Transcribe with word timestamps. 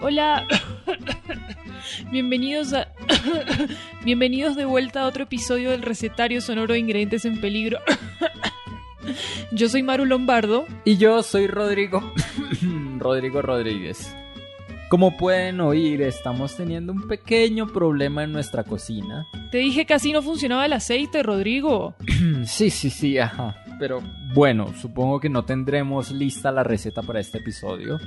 Hola. 0.00 0.46
Bienvenidos 2.10 2.72
a 2.72 2.88
Bienvenidos 4.04 4.56
de 4.56 4.64
vuelta 4.64 5.02
a 5.02 5.06
otro 5.06 5.24
episodio 5.24 5.72
del 5.72 5.82
recetario 5.82 6.40
sonoro 6.40 6.74
de 6.74 6.78
ingredientes 6.78 7.24
en 7.24 7.40
peligro. 7.40 7.78
Yo 9.52 9.68
soy 9.68 9.82
Maru 9.82 10.04
Lombardo 10.04 10.66
y 10.84 10.96
yo 10.96 11.22
soy 11.22 11.46
Rodrigo 11.46 12.12
Rodrigo 12.98 13.42
Rodríguez. 13.42 14.14
Como 14.88 15.16
pueden 15.16 15.60
oír, 15.60 16.00
estamos 16.02 16.56
teniendo 16.56 16.92
un 16.92 17.08
pequeño 17.08 17.66
problema 17.66 18.22
en 18.22 18.30
nuestra 18.30 18.62
cocina. 18.62 19.26
Te 19.50 19.58
dije 19.58 19.84
que 19.84 19.94
así 19.94 20.12
no 20.12 20.22
funcionaba 20.22 20.64
el 20.64 20.72
aceite, 20.72 21.24
Rodrigo. 21.24 21.96
sí, 22.44 22.70
sí, 22.70 22.90
sí, 22.90 23.18
ajá. 23.18 23.56
Pero 23.80 24.00
bueno, 24.32 24.72
supongo 24.80 25.18
que 25.18 25.28
no 25.28 25.44
tendremos 25.44 26.12
lista 26.12 26.52
la 26.52 26.62
receta 26.62 27.02
para 27.02 27.18
este 27.18 27.38
episodio, 27.38 27.98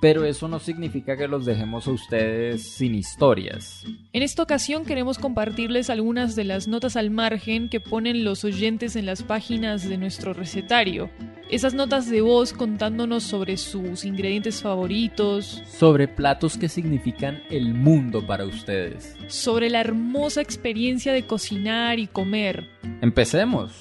pero 0.00 0.24
eso 0.24 0.48
no 0.48 0.58
significa 0.58 1.16
que 1.16 1.28
los 1.28 1.44
dejemos 1.44 1.86
a 1.86 1.92
ustedes 1.92 2.62
sin 2.74 2.94
historias. 2.94 3.84
En 4.12 4.22
esta 4.22 4.42
ocasión 4.42 4.84
queremos 4.84 5.18
compartirles 5.18 5.90
algunas 5.90 6.36
de 6.36 6.44
las 6.44 6.68
notas 6.68 6.96
al 6.96 7.10
margen 7.10 7.68
que 7.68 7.80
ponen 7.80 8.24
los 8.24 8.44
oyentes 8.44 8.96
en 8.96 9.06
las 9.06 9.22
páginas 9.22 9.88
de 9.88 9.98
nuestro 9.98 10.32
recetario. 10.32 11.10
Esas 11.48 11.74
notas 11.74 12.10
de 12.10 12.20
voz 12.20 12.52
contándonos 12.52 13.22
sobre 13.22 13.56
sus 13.56 14.04
ingredientes 14.04 14.62
favoritos. 14.62 15.62
Sobre 15.66 16.08
platos 16.08 16.58
que 16.58 16.68
significan 16.68 17.42
el 17.50 17.72
mundo 17.72 18.26
para 18.26 18.44
ustedes. 18.44 19.16
Sobre 19.28 19.70
la 19.70 19.80
hermosa 19.80 20.40
experiencia 20.40 21.12
de 21.12 21.24
cocinar 21.24 21.98
y 21.98 22.08
comer. 22.08 22.68
Empecemos. 23.00 23.72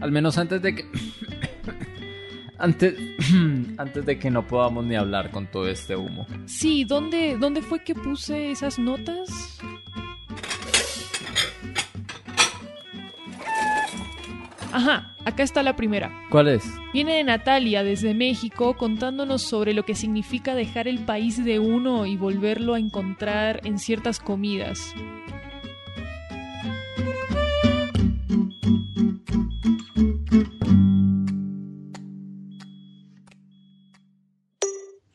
Al 0.00 0.12
menos 0.12 0.38
antes 0.38 0.60
de 0.60 0.74
que... 0.74 0.84
Antes, 2.64 2.94
antes 3.76 4.06
de 4.06 4.18
que 4.18 4.30
no 4.30 4.46
podamos 4.46 4.86
ni 4.86 4.96
hablar 4.96 5.30
con 5.30 5.46
todo 5.46 5.68
este 5.68 5.96
humo. 5.96 6.26
Sí, 6.46 6.84
¿dónde, 6.84 7.36
¿dónde 7.38 7.60
fue 7.60 7.84
que 7.84 7.94
puse 7.94 8.50
esas 8.50 8.78
notas? 8.78 9.60
Ajá, 14.72 15.14
acá 15.26 15.42
está 15.42 15.62
la 15.62 15.76
primera. 15.76 16.10
¿Cuál 16.30 16.48
es? 16.48 16.64
Viene 16.94 17.16
de 17.16 17.24
Natalia 17.24 17.84
desde 17.84 18.14
México 18.14 18.78
contándonos 18.78 19.42
sobre 19.42 19.74
lo 19.74 19.84
que 19.84 19.94
significa 19.94 20.54
dejar 20.54 20.88
el 20.88 21.00
país 21.00 21.44
de 21.44 21.58
uno 21.58 22.06
y 22.06 22.16
volverlo 22.16 22.72
a 22.72 22.78
encontrar 22.78 23.60
en 23.64 23.78
ciertas 23.78 24.20
comidas. 24.20 24.94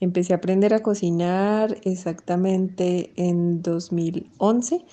Empecé 0.09 0.33
a 0.33 0.37
aprender 0.37 0.73
a 0.73 0.81
cocinar 0.81 1.77
exactamente 1.83 3.11
en 3.15 3.61
2011, 3.61 4.83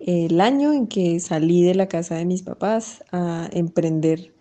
el 0.00 0.40
año 0.40 0.72
en 0.72 0.88
que 0.88 1.20
salí 1.20 1.62
de 1.62 1.76
la 1.76 1.86
casa 1.86 2.16
de 2.16 2.24
mis 2.24 2.42
papás 2.42 3.04
a 3.12 3.48
emprender 3.52 4.34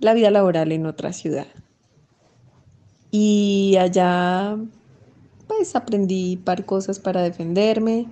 la 0.00 0.14
vida 0.14 0.30
laboral 0.30 0.72
en 0.72 0.86
otra 0.86 1.12
ciudad. 1.12 1.48
Y 3.10 3.76
allá 3.78 4.56
pues 5.46 5.76
aprendí 5.76 6.38
par 6.38 6.64
cosas 6.64 6.98
para 6.98 7.20
defenderme, 7.20 8.06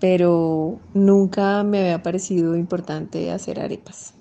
pero 0.00 0.80
nunca 0.92 1.62
me 1.62 1.82
había 1.82 2.02
parecido 2.02 2.56
importante 2.56 3.30
hacer 3.30 3.60
arepas. 3.60 4.14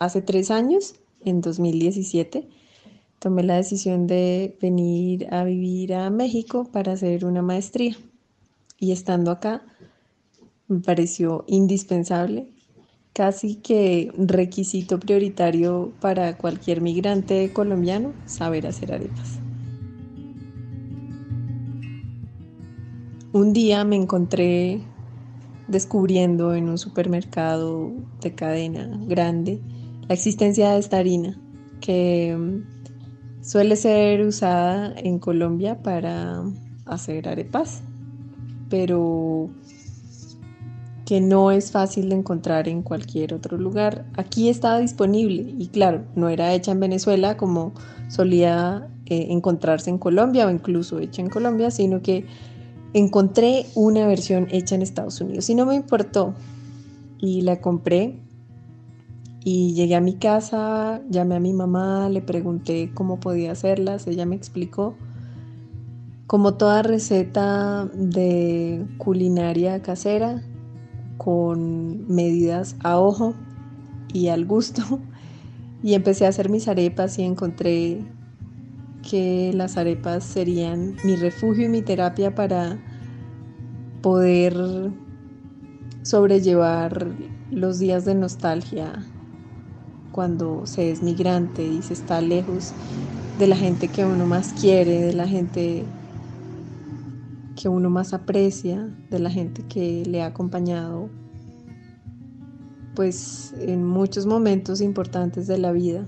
Hace 0.00 0.20
tres 0.20 0.50
años, 0.50 0.96
en 1.24 1.42
2017, 1.42 2.48
tomé 3.26 3.42
la 3.42 3.56
decisión 3.56 4.06
de 4.06 4.56
venir 4.62 5.26
a 5.34 5.42
vivir 5.42 5.94
a 5.94 6.10
México 6.10 6.64
para 6.70 6.92
hacer 6.92 7.24
una 7.24 7.42
maestría. 7.42 7.96
Y 8.78 8.92
estando 8.92 9.32
acá, 9.32 9.64
me 10.68 10.78
pareció 10.78 11.44
indispensable, 11.48 12.46
casi 13.12 13.56
que 13.56 14.12
requisito 14.16 15.00
prioritario 15.00 15.92
para 16.00 16.38
cualquier 16.38 16.80
migrante 16.80 17.52
colombiano, 17.52 18.12
saber 18.26 18.68
hacer 18.68 18.92
arepas. 18.92 19.40
Un 23.32 23.52
día 23.52 23.82
me 23.82 23.96
encontré 23.96 24.82
descubriendo 25.66 26.54
en 26.54 26.68
un 26.68 26.78
supermercado 26.78 27.90
de 28.20 28.36
cadena 28.36 28.88
grande 29.08 29.60
la 30.06 30.14
existencia 30.14 30.70
de 30.70 30.78
esta 30.78 30.98
harina 30.98 31.36
que 31.80 32.62
Suele 33.46 33.76
ser 33.76 34.26
usada 34.26 34.92
en 34.96 35.20
Colombia 35.20 35.80
para 35.80 36.42
hacer 36.84 37.28
arepas, 37.28 37.80
pero 38.68 39.50
que 41.04 41.20
no 41.20 41.52
es 41.52 41.70
fácil 41.70 42.08
de 42.08 42.16
encontrar 42.16 42.66
en 42.66 42.82
cualquier 42.82 43.32
otro 43.32 43.56
lugar. 43.56 44.04
Aquí 44.16 44.48
estaba 44.48 44.80
disponible 44.80 45.54
y 45.56 45.68
claro, 45.68 46.02
no 46.16 46.28
era 46.28 46.52
hecha 46.54 46.72
en 46.72 46.80
Venezuela 46.80 47.36
como 47.36 47.72
solía 48.08 48.88
eh, 49.06 49.28
encontrarse 49.30 49.90
en 49.90 49.98
Colombia 49.98 50.48
o 50.48 50.50
incluso 50.50 50.98
hecha 50.98 51.22
en 51.22 51.30
Colombia, 51.30 51.70
sino 51.70 52.02
que 52.02 52.26
encontré 52.94 53.66
una 53.76 54.08
versión 54.08 54.48
hecha 54.50 54.74
en 54.74 54.82
Estados 54.82 55.20
Unidos 55.20 55.48
y 55.48 55.54
no 55.54 55.66
me 55.66 55.76
importó 55.76 56.34
y 57.20 57.42
la 57.42 57.60
compré 57.60 58.25
y 59.48 59.74
llegué 59.74 59.94
a 59.94 60.00
mi 60.00 60.14
casa, 60.14 61.00
llamé 61.08 61.36
a 61.36 61.40
mi 61.40 61.52
mamá, 61.52 62.08
le 62.08 62.20
pregunté 62.20 62.90
cómo 62.92 63.20
podía 63.20 63.52
hacerlas, 63.52 64.08
ella 64.08 64.26
me 64.26 64.34
explicó. 64.34 64.96
Como 66.26 66.54
toda 66.54 66.82
receta 66.82 67.88
de 67.94 68.84
culinaria 68.98 69.80
casera, 69.82 70.42
con 71.16 72.12
medidas 72.12 72.74
a 72.82 72.98
ojo 72.98 73.34
y 74.12 74.26
al 74.30 74.46
gusto, 74.46 74.82
y 75.84 75.94
empecé 75.94 76.26
a 76.26 76.30
hacer 76.30 76.50
mis 76.50 76.66
arepas 76.66 77.16
y 77.20 77.22
encontré 77.22 78.04
que 79.08 79.52
las 79.54 79.76
arepas 79.76 80.24
serían 80.24 80.96
mi 81.04 81.14
refugio 81.14 81.66
y 81.66 81.68
mi 81.68 81.82
terapia 81.82 82.34
para 82.34 82.80
poder 84.02 84.90
sobrellevar 86.02 87.12
los 87.52 87.78
días 87.78 88.04
de 88.04 88.16
nostalgia 88.16 89.06
cuando 90.16 90.66
se 90.66 90.90
es 90.90 91.02
migrante 91.02 91.62
y 91.62 91.82
se 91.82 91.92
está 91.92 92.22
lejos 92.22 92.72
de 93.38 93.46
la 93.46 93.54
gente 93.54 93.88
que 93.88 94.02
uno 94.04 94.24
más 94.24 94.54
quiere, 94.54 95.02
de 95.02 95.12
la 95.12 95.28
gente 95.28 95.84
que 97.54 97.68
uno 97.68 97.90
más 97.90 98.14
aprecia, 98.14 98.88
de 99.10 99.18
la 99.18 99.30
gente 99.30 99.62
que 99.68 100.04
le 100.06 100.22
ha 100.22 100.26
acompañado 100.26 101.10
pues 102.94 103.54
en 103.60 103.84
muchos 103.84 104.24
momentos 104.24 104.80
importantes 104.80 105.46
de 105.46 105.58
la 105.58 105.70
vida. 105.72 106.06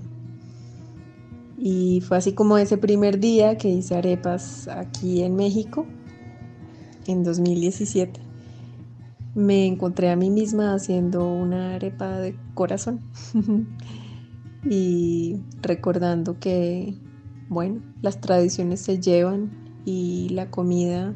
Y 1.55 2.01
fue 2.01 2.17
así 2.17 2.33
como 2.33 2.57
ese 2.57 2.79
primer 2.79 3.19
día 3.19 3.57
que 3.57 3.69
hice 3.69 3.95
arepas 3.95 4.67
aquí 4.67 5.21
en 5.21 5.35
México, 5.35 5.85
en 7.05 7.23
2017, 7.23 8.19
me 9.35 9.67
encontré 9.67 10.09
a 10.09 10.15
mí 10.15 10.29
misma 10.29 10.73
haciendo 10.73 11.31
una 11.31 11.75
arepa 11.75 12.19
de 12.19 12.35
corazón. 12.53 13.01
y 14.63 15.41
recordando 15.61 16.39
que, 16.39 16.95
bueno, 17.47 17.81
las 18.01 18.19
tradiciones 18.19 18.81
se 18.81 18.99
llevan 18.99 19.51
y 19.85 20.29
la 20.29 20.49
comida 20.51 21.13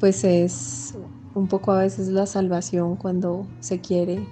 pues 0.00 0.24
es 0.24 0.94
un 1.34 1.48
poco 1.48 1.72
a 1.72 1.78
veces 1.78 2.08
la 2.08 2.26
salvación 2.26 2.96
cuando 2.96 3.46
se 3.60 3.80
quiere 3.80 4.26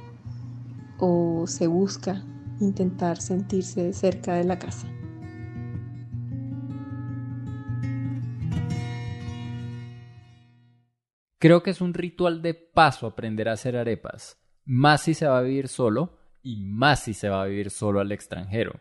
o 0.98 1.46
se 1.46 1.66
busca 1.66 2.24
intentar 2.60 3.20
sentirse 3.20 3.92
cerca 3.92 4.34
de 4.34 4.44
la 4.44 4.58
casa. 4.58 4.86
Creo 11.38 11.62
que 11.62 11.70
es 11.70 11.80
un 11.80 11.92
ritual 11.92 12.40
de 12.40 12.54
paso 12.54 13.06
aprender 13.06 13.48
a 13.48 13.54
hacer 13.54 13.76
arepas 13.76 14.38
más 14.64 15.02
si 15.02 15.14
se 15.14 15.26
va 15.26 15.38
a 15.38 15.42
vivir 15.42 15.66
solo 15.66 16.21
y 16.42 16.56
más 16.56 17.04
si 17.04 17.14
se 17.14 17.28
va 17.28 17.42
a 17.42 17.46
vivir 17.46 17.70
solo 17.70 18.00
al 18.00 18.12
extranjero. 18.12 18.80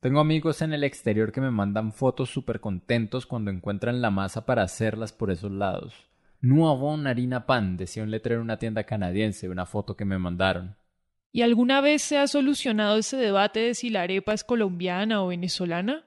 Tengo 0.00 0.20
amigos 0.20 0.62
en 0.62 0.72
el 0.72 0.82
exterior 0.82 1.30
que 1.30 1.40
me 1.40 1.50
mandan 1.50 1.92
fotos 1.92 2.30
súper 2.30 2.60
contentos 2.60 3.24
cuando 3.24 3.50
encuentran 3.50 4.02
la 4.02 4.10
masa 4.10 4.46
para 4.46 4.62
hacerlas 4.62 5.12
por 5.12 5.30
esos 5.30 5.52
lados. 5.52 5.94
Nuevon 6.40 7.06
harina 7.06 7.46
pan, 7.46 7.76
decía 7.76 8.02
un 8.02 8.10
letrero 8.10 8.40
en 8.40 8.46
una 8.46 8.58
tienda 8.58 8.82
canadiense, 8.82 9.48
una 9.48 9.64
foto 9.64 9.96
que 9.96 10.04
me 10.04 10.18
mandaron. 10.18 10.74
¿Y 11.30 11.42
alguna 11.42 11.80
vez 11.80 12.02
se 12.02 12.18
ha 12.18 12.26
solucionado 12.26 12.98
ese 12.98 13.16
debate 13.16 13.60
de 13.60 13.74
si 13.74 13.90
la 13.90 14.02
arepa 14.02 14.34
es 14.34 14.42
colombiana 14.42 15.22
o 15.22 15.28
venezolana? 15.28 16.04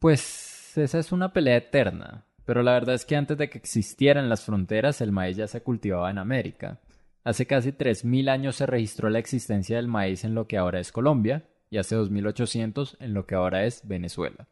Pues 0.00 0.76
esa 0.76 0.98
es 0.98 1.12
una 1.12 1.32
pelea 1.32 1.56
eterna, 1.56 2.24
pero 2.44 2.64
la 2.64 2.72
verdad 2.72 2.96
es 2.96 3.04
que 3.04 3.14
antes 3.14 3.38
de 3.38 3.48
que 3.48 3.58
existieran 3.58 4.28
las 4.28 4.44
fronteras 4.44 5.00
el 5.00 5.12
maíz 5.12 5.36
ya 5.36 5.46
se 5.46 5.62
cultivaba 5.62 6.10
en 6.10 6.18
América. 6.18 6.80
Hace 7.22 7.46
casi 7.46 7.72
3.000 7.72 8.30
años 8.30 8.56
se 8.56 8.66
registró 8.66 9.10
la 9.10 9.18
existencia 9.18 9.76
del 9.76 9.88
maíz 9.88 10.24
en 10.24 10.34
lo 10.34 10.46
que 10.46 10.56
ahora 10.56 10.80
es 10.80 10.90
Colombia 10.90 11.44
y 11.68 11.76
hace 11.78 11.96
2.800 11.96 12.96
en 12.98 13.14
lo 13.14 13.26
que 13.26 13.34
ahora 13.34 13.64
es 13.64 13.86
Venezuela. 13.86 14.48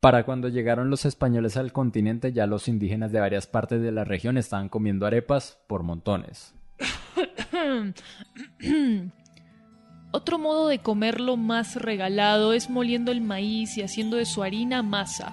Para 0.00 0.24
cuando 0.24 0.48
llegaron 0.48 0.90
los 0.90 1.04
españoles 1.04 1.56
al 1.56 1.72
continente 1.72 2.32
ya 2.32 2.46
los 2.46 2.68
indígenas 2.68 3.12
de 3.12 3.20
varias 3.20 3.46
partes 3.46 3.82
de 3.82 3.92
la 3.92 4.04
región 4.04 4.38
estaban 4.38 4.68
comiendo 4.68 5.06
arepas 5.06 5.60
por 5.66 5.82
montones. 5.82 6.54
Otro 10.12 10.38
modo 10.38 10.66
de 10.68 10.80
comerlo 10.80 11.36
más 11.36 11.76
regalado 11.76 12.54
es 12.54 12.68
moliendo 12.70 13.12
el 13.12 13.20
maíz 13.20 13.76
y 13.78 13.82
haciendo 13.82 14.16
de 14.16 14.24
su 14.24 14.42
harina 14.42 14.82
masa, 14.82 15.32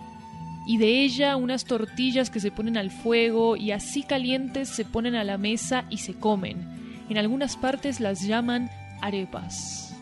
y 0.67 0.77
de 0.77 1.03
ella 1.03 1.35
unas 1.35 1.65
tortillas 1.65 2.29
que 2.29 2.39
se 2.39 2.51
ponen 2.51 2.77
al 2.77 2.91
fuego 2.91 3.55
y 3.55 3.71
así 3.71 4.03
calientes 4.03 4.69
se 4.69 4.85
ponen 4.85 5.15
a 5.15 5.23
la 5.23 5.37
mesa 5.37 5.85
y 5.89 5.97
se 5.97 6.13
comen. 6.13 7.05
En 7.09 7.17
algunas 7.17 7.57
partes 7.57 7.99
las 7.99 8.21
llaman 8.21 8.69
arepas. 9.01 9.95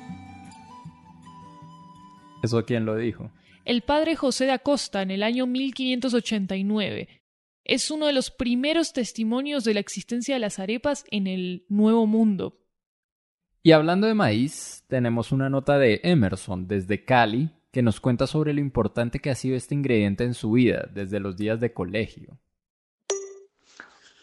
¿Eso 2.43 2.65
quién 2.65 2.85
lo 2.85 2.97
dijo? 2.97 3.31
el 3.65 3.81
padre 3.81 4.15
José 4.15 4.45
de 4.45 4.51
Acosta 4.51 5.01
en 5.01 5.11
el 5.11 5.23
año 5.23 5.47
1589. 5.47 7.09
Es 7.65 7.89
uno 7.89 8.05
de 8.05 8.13
los 8.13 8.29
primeros 8.29 8.93
testimonios 8.93 9.63
de 9.63 9.73
la 9.73 9.79
existencia 9.79 10.35
de 10.35 10.39
las 10.39 10.59
arepas 10.59 11.03
en 11.09 11.25
el 11.25 11.65
Nuevo 11.67 12.05
Mundo. 12.05 12.61
Y 13.63 13.71
hablando 13.71 14.05
de 14.05 14.13
maíz, 14.13 14.83
tenemos 14.87 15.31
una 15.31 15.49
nota 15.49 15.79
de 15.79 15.99
Emerson 16.03 16.67
desde 16.67 17.03
Cali 17.03 17.49
que 17.75 17.81
nos 17.81 17.99
cuenta 17.99 18.25
sobre 18.25 18.53
lo 18.53 18.61
importante 18.61 19.19
que 19.19 19.29
ha 19.29 19.35
sido 19.35 19.57
este 19.57 19.75
ingrediente 19.75 20.23
en 20.23 20.33
su 20.33 20.53
vida 20.53 20.87
desde 20.93 21.19
los 21.19 21.35
días 21.35 21.59
de 21.59 21.73
colegio. 21.73 22.39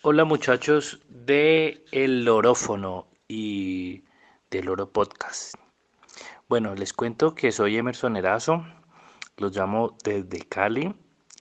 Hola 0.01 0.25
muchachos 0.25 1.03
de 1.11 1.85
El 1.93 2.25
Lorófono 2.25 3.09
y 3.29 4.05
del 4.51 4.65
Loro 4.65 4.91
Podcast. 4.91 5.57
Bueno, 6.49 6.75
les 6.75 6.95
cuento 6.95 7.35
que 7.35 7.53
soy 7.53 7.77
Emerson 7.77 8.17
Erazo, 8.17 8.65
los 9.37 9.55
llamo 9.55 9.99
desde 10.03 10.39
Cali 10.49 10.95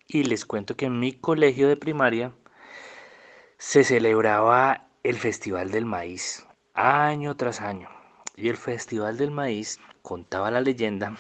y 0.06 0.26
les 0.26 0.46
cuento 0.46 0.76
que 0.76 0.88
en 0.88 1.00
mi 1.00 1.14
colegio 1.14 1.70
de 1.70 1.78
primaria 1.78 2.34
se 3.58 3.86
celebraba 3.86 4.90
el 5.04 5.16
Festival 5.16 5.72
del 5.72 5.86
Maíz 5.86 6.46
año 6.74 7.38
tras 7.38 7.62
año. 7.62 7.88
Y 8.36 8.50
el 8.50 8.58
Festival 8.58 9.18
del 9.18 9.32
Maíz 9.32 9.80
contaba 10.02 10.52
la 10.52 10.62
leyenda. 10.62 11.16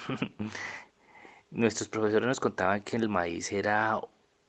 Nuestros 1.53 1.89
profesores 1.89 2.25
nos 2.25 2.39
contaban 2.39 2.81
que 2.81 2.95
el 2.95 3.09
maíz 3.09 3.51
era 3.51 3.99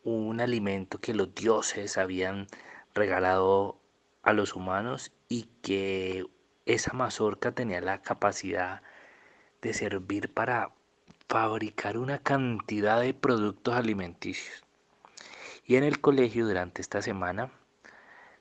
un 0.05 0.41
alimento 0.41 1.01
que 1.01 1.15
los 1.15 1.35
dioses 1.35 1.99
habían 1.99 2.47
regalado 2.95 3.81
a 4.23 4.33
los 4.33 4.55
humanos 4.55 5.11
y 5.29 5.49
que 5.63 6.25
esa 6.65 6.93
mazorca 6.93 7.51
tenía 7.51 7.81
la 7.81 8.03
capacidad 8.03 8.83
de 9.63 9.75
servir 9.75 10.33
para 10.33 10.71
fabricar 11.29 11.99
una 11.99 12.21
cantidad 12.21 13.01
de 13.01 13.15
productos 13.15 13.75
alimenticios. 13.75 14.63
Y 15.67 15.75
en 15.75 15.83
el 15.83 16.01
colegio 16.01 16.47
durante 16.47 16.83
esta 16.83 17.03
semana 17.03 17.51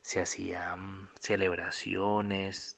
se 0.04 0.22
hacían 0.22 1.10
celebraciones, 1.20 2.78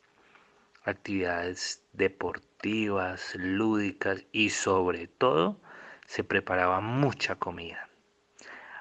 actividades 0.85 1.83
deportivas, 1.91 3.35
lúdicas 3.35 4.23
y 4.31 4.51
sobre 4.51 5.07
todo 5.07 5.59
se 6.05 6.23
preparaba 6.23 6.81
mucha 6.81 7.35
comida. 7.35 7.89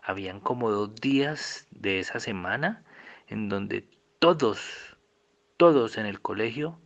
Habían 0.03 0.41
como 0.41 0.71
dos 0.71 0.95
días 0.97 1.67
de 1.71 2.01
esa 2.01 2.21
semana 2.21 2.85
en 3.29 3.49
donde 3.49 3.89
todos, 4.19 4.97
todos 5.57 5.97
en 5.97 6.07
el 6.07 6.21
colegio, 6.21 6.79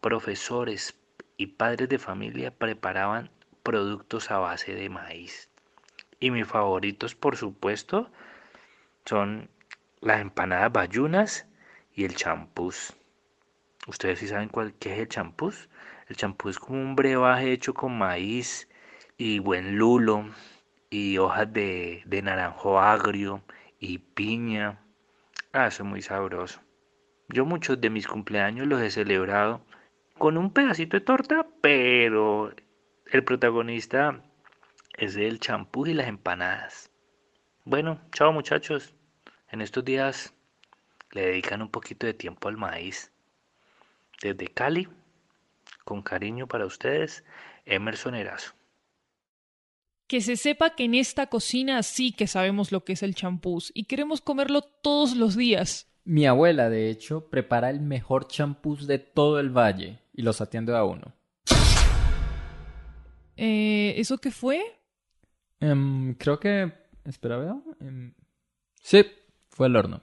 profesores 0.00 0.96
y 1.36 1.46
padres 1.46 1.88
de 1.88 1.98
familia 1.98 2.50
preparaban 2.50 3.30
productos 3.62 4.30
a 4.30 4.38
base 4.38 4.74
de 4.74 4.88
maíz. 4.88 5.50
Y 6.20 6.30
mis 6.30 6.46
favoritos, 6.46 7.14
por 7.14 7.36
supuesto, 7.36 8.10
son 9.04 9.48
las 10.00 10.20
empanadas 10.20 10.72
bayunas 10.72 11.46
y 11.94 12.04
el 12.04 12.14
champús. 12.14 12.94
¿Ustedes 13.86 14.18
sí 14.18 14.28
saben 14.28 14.48
cuál, 14.48 14.74
qué 14.74 14.94
es 14.94 14.98
el 15.00 15.08
champús? 15.08 15.68
El 16.08 16.16
champús 16.16 16.52
es 16.52 16.58
como 16.58 16.80
un 16.80 16.94
brebaje 16.94 17.52
hecho 17.52 17.72
con 17.72 17.96
maíz 17.96 18.68
y 19.18 19.40
buen 19.40 19.76
lulo 19.76 20.30
y 20.90 21.18
hojas 21.18 21.52
de, 21.52 22.02
de 22.06 22.22
naranjo 22.22 22.80
agrio 22.80 23.42
y 23.80 23.98
piña. 23.98 24.78
Ah, 25.52 25.66
eso 25.66 25.82
es 25.82 25.88
muy 25.88 26.02
sabroso. 26.02 26.60
Yo 27.28 27.44
muchos 27.44 27.80
de 27.80 27.90
mis 27.90 28.06
cumpleaños 28.06 28.68
los 28.68 28.80
he 28.80 28.90
celebrado 28.90 29.60
con 30.16 30.38
un 30.38 30.52
pedacito 30.52 30.96
de 30.96 31.00
torta, 31.04 31.46
pero 31.60 32.54
el 33.06 33.24
protagonista 33.24 34.22
es 34.96 35.16
el 35.16 35.40
champú 35.40 35.86
y 35.86 35.94
las 35.94 36.06
empanadas. 36.06 36.90
Bueno, 37.64 38.00
chao 38.12 38.32
muchachos. 38.32 38.94
En 39.50 39.60
estos 39.60 39.84
días 39.84 40.32
le 41.10 41.22
dedican 41.22 41.60
un 41.60 41.70
poquito 41.70 42.06
de 42.06 42.14
tiempo 42.14 42.48
al 42.48 42.56
maíz. 42.56 43.12
Desde 44.22 44.46
Cali, 44.46 44.88
con 45.84 46.02
cariño 46.02 46.46
para 46.46 46.66
ustedes, 46.66 47.24
Emerson 47.66 48.14
Erazo. 48.14 48.57
Que 50.08 50.22
se 50.22 50.36
sepa 50.38 50.74
que 50.74 50.84
en 50.84 50.94
esta 50.94 51.26
cocina 51.26 51.82
sí 51.82 52.12
que 52.12 52.26
sabemos 52.26 52.72
lo 52.72 52.82
que 52.82 52.94
es 52.94 53.02
el 53.02 53.14
champús 53.14 53.70
y 53.74 53.84
queremos 53.84 54.22
comerlo 54.22 54.62
todos 54.62 55.14
los 55.14 55.36
días. 55.36 55.86
Mi 56.04 56.24
abuela, 56.24 56.70
de 56.70 56.88
hecho, 56.88 57.28
prepara 57.28 57.68
el 57.68 57.80
mejor 57.80 58.26
champús 58.26 58.86
de 58.86 58.98
todo 58.98 59.38
el 59.38 59.50
valle 59.50 59.98
y 60.14 60.22
los 60.22 60.40
atiende 60.40 60.74
a 60.74 60.82
uno. 60.82 61.12
Eh, 63.36 63.94
¿Eso 63.98 64.16
qué 64.16 64.30
fue? 64.30 64.62
Em, 65.60 66.14
creo 66.14 66.40
que... 66.40 66.72
Espera, 67.04 67.36
veo. 67.36 67.62
Em, 67.78 68.14
sí, 68.80 69.04
fue 69.50 69.66
el 69.66 69.76
horno. 69.76 70.00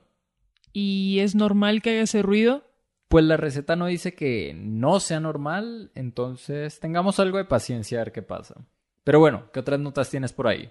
¿Y 0.72 1.18
es 1.22 1.34
normal 1.34 1.82
que 1.82 1.90
haga 1.90 2.02
ese 2.02 2.22
ruido? 2.22 2.64
Pues 3.08 3.26
la 3.26 3.38
receta 3.38 3.76
no 3.76 3.88
dice 3.88 4.14
que 4.14 4.54
no 4.56 5.00
sea 5.00 5.20
normal, 5.20 5.92
entonces 5.96 6.80
tengamos 6.80 7.20
algo 7.20 7.40
de 7.40 7.46
paciencia 7.46 8.00
a 8.00 8.04
ver 8.04 8.14
qué 8.14 8.22
pasa. 8.22 8.68
Pero 9.06 9.20
bueno, 9.20 9.50
¿qué 9.54 9.60
otras 9.60 9.80
notas 9.80 10.10
tienes 10.10 10.34
por 10.34 10.48
ahí? 10.48 10.70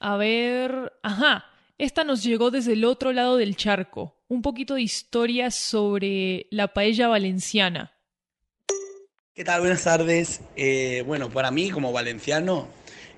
A 0.00 0.16
ver... 0.16 0.92
Ajá, 1.04 1.46
esta 1.78 2.02
nos 2.02 2.22
llegó 2.24 2.50
desde 2.50 2.72
el 2.72 2.84
otro 2.84 3.12
lado 3.12 3.36
del 3.36 3.54
charco. 3.56 4.16
Un 4.26 4.42
poquito 4.42 4.74
de 4.74 4.82
historia 4.82 5.52
sobre 5.52 6.46
la 6.50 6.74
paella 6.74 7.06
valenciana. 7.06 7.92
¿Qué 9.32 9.44
tal? 9.44 9.60
Buenas 9.60 9.84
tardes. 9.84 10.40
Eh, 10.56 11.04
bueno, 11.06 11.30
para 11.30 11.52
mí 11.52 11.70
como 11.70 11.92
valenciano 11.92 12.66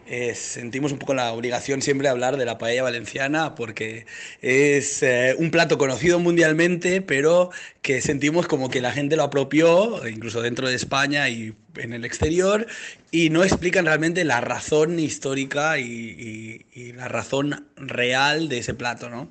eh, 0.06 0.34
sentimos 0.34 0.92
un 0.92 0.98
poco 0.98 1.14
la 1.14 1.32
obligación 1.32 1.80
siempre 1.80 2.08
de 2.08 2.10
hablar 2.10 2.36
de 2.36 2.44
la 2.44 2.58
paella 2.58 2.82
valenciana 2.82 3.54
porque 3.54 4.04
es 4.42 5.02
eh, 5.02 5.34
un 5.38 5.50
plato 5.50 5.78
conocido 5.78 6.18
mundialmente, 6.18 7.00
pero 7.00 7.50
que 7.80 8.02
sentimos 8.02 8.46
como 8.46 8.68
que 8.68 8.82
la 8.82 8.92
gente 8.92 9.16
lo 9.16 9.22
apropió, 9.22 10.06
incluso 10.06 10.42
dentro 10.42 10.68
de 10.68 10.74
España 10.74 11.30
y 11.30 11.54
en 11.76 11.92
el 11.92 12.04
exterior, 12.04 12.66
y 13.10 13.30
no 13.30 13.44
explican 13.44 13.84
realmente 13.84 14.24
la 14.24 14.40
razón 14.40 14.98
histórica 14.98 15.78
y, 15.78 16.64
la 16.94 17.08
razón 17.08 17.66
real 17.76 18.48
de 18.48 18.58
ese 18.58 18.74
plato, 18.74 19.10
¿no? 19.10 19.28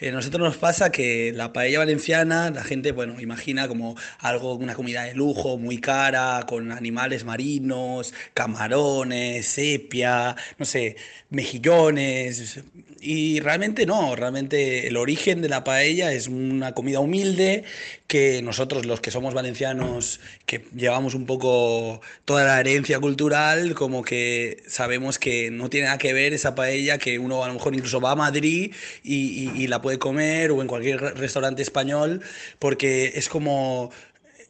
A 0.00 0.10
nosotros 0.10 0.42
nos 0.42 0.56
pasa 0.56 0.90
que 0.90 1.32
la 1.32 1.52
paella 1.52 1.80
valenciana, 1.80 2.50
la 2.50 2.62
gente, 2.62 2.92
bueno, 2.92 3.20
imagina 3.20 3.66
como 3.66 3.96
algo, 4.18 4.54
una 4.54 4.74
comida 4.74 5.02
de 5.04 5.14
lujo, 5.14 5.58
muy 5.58 5.78
cara, 5.78 6.44
con 6.46 6.70
animales 6.72 7.24
marinos, 7.24 8.14
camarones, 8.34 9.46
sepia, 9.46 10.36
no 10.58 10.64
sé, 10.64 10.96
mejillones, 11.34 12.62
y 13.04 13.40
realmente 13.40 13.84
no, 13.84 14.16
realmente 14.16 14.88
el 14.88 14.96
origen 14.96 15.42
de 15.42 15.50
la 15.50 15.62
paella 15.62 16.12
es 16.12 16.26
una 16.26 16.72
comida 16.72 17.00
humilde 17.00 17.64
que 18.06 18.40
nosotros 18.40 18.86
los 18.86 19.00
que 19.00 19.10
somos 19.10 19.34
valencianos, 19.34 20.20
que 20.46 20.64
llevamos 20.74 21.14
un 21.14 21.26
poco 21.26 22.00
toda 22.24 22.44
la 22.44 22.60
herencia 22.60 22.98
cultural, 23.00 23.74
como 23.74 24.02
que 24.02 24.62
sabemos 24.66 25.18
que 25.18 25.50
no 25.50 25.68
tiene 25.68 25.86
nada 25.86 25.98
que 25.98 26.14
ver 26.14 26.32
esa 26.32 26.54
paella, 26.54 26.96
que 26.96 27.18
uno 27.18 27.44
a 27.44 27.48
lo 27.48 27.54
mejor 27.54 27.74
incluso 27.74 28.00
va 28.00 28.12
a 28.12 28.16
Madrid 28.16 28.72
y, 29.02 29.66
la 29.68 29.82
puede 29.82 29.98
comer 29.98 30.50
o 30.50 30.62
en 30.62 30.68
cualquier 30.68 31.00
restaurante 31.00 31.62
español, 31.62 32.22
porque 32.58 33.12
es 33.16 33.28
como 33.28 33.90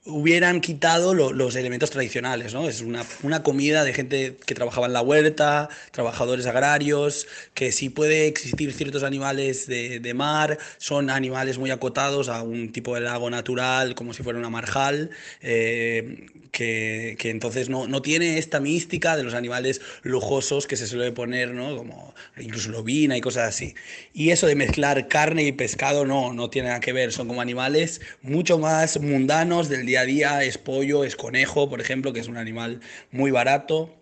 hubieran 0.06 0.60
quitado 0.60 1.14
los 1.14 1.56
elementos 1.56 1.90
tradicionales, 1.90 2.52
¿no? 2.52 2.68
Es 2.68 2.82
una, 2.82 3.06
una, 3.22 3.42
comida 3.42 3.84
de 3.84 3.94
gente 3.94 4.36
que 4.44 4.54
trabajaba 4.54 4.86
en 4.86 4.92
la 4.92 5.00
huerta, 5.00 5.70
trabajadores 5.92 6.44
agrarios, 6.46 7.26
que 7.54 7.72
sí 7.72 7.88
puede 7.88 8.26
existir 8.26 8.74
ciertos 8.74 9.02
animales 9.02 9.66
de, 9.66 10.00
de, 10.00 10.14
mar, 10.14 10.58
son 10.76 11.08
animales 11.08 11.56
muy 11.56 11.70
acotados 11.70 12.28
a 12.28 12.42
un 12.42 12.70
tipo 12.70 12.94
de 12.94 13.00
lago 13.00 13.30
natural, 13.30 13.94
como 13.94 14.12
si 14.12 14.22
fuera 14.22 14.38
una 14.38 14.50
marjal, 14.50 15.08
eh, 15.40 16.26
que, 16.52 17.16
que, 17.18 17.30
entonces 17.30 17.70
no, 17.70 17.88
no, 17.88 18.02
tiene 18.02 18.36
esta 18.36 18.60
mística 18.60 19.16
de 19.16 19.22
los 19.22 19.32
animales 19.32 19.80
lujosos 20.02 20.66
que 20.66 20.76
se 20.76 20.86
suele 20.86 21.12
poner, 21.12 21.52
¿no? 21.52 21.76
Como 21.78 22.14
incluso 22.38 22.70
lobina 22.70 23.16
y 23.16 23.22
cosas 23.22 23.48
así. 23.48 23.74
Y 24.12 24.30
eso 24.30 24.46
de 24.46 24.54
mezclar 24.54 25.08
carne 25.08 25.44
y 25.44 25.52
pescado 25.52 26.04
no, 26.04 26.34
no 26.34 26.50
tiene 26.50 26.68
nada 26.68 26.80
que 26.80 26.92
ver, 26.92 27.10
son 27.10 27.26
como 27.26 27.40
animales 27.40 28.02
mucho 28.20 28.58
más 28.58 29.00
mundanos 29.00 29.70
del 29.70 29.86
día 29.86 29.93
día 29.94 30.00
a 30.00 30.04
día 30.04 30.44
es 30.44 30.58
pollo, 30.58 31.04
es 31.04 31.16
conejo, 31.16 31.68
por 31.68 31.80
ejemplo, 31.80 32.12
que 32.12 32.20
es 32.20 32.28
un 32.28 32.36
animal 32.36 32.80
muy 33.10 33.30
barato. 33.30 33.94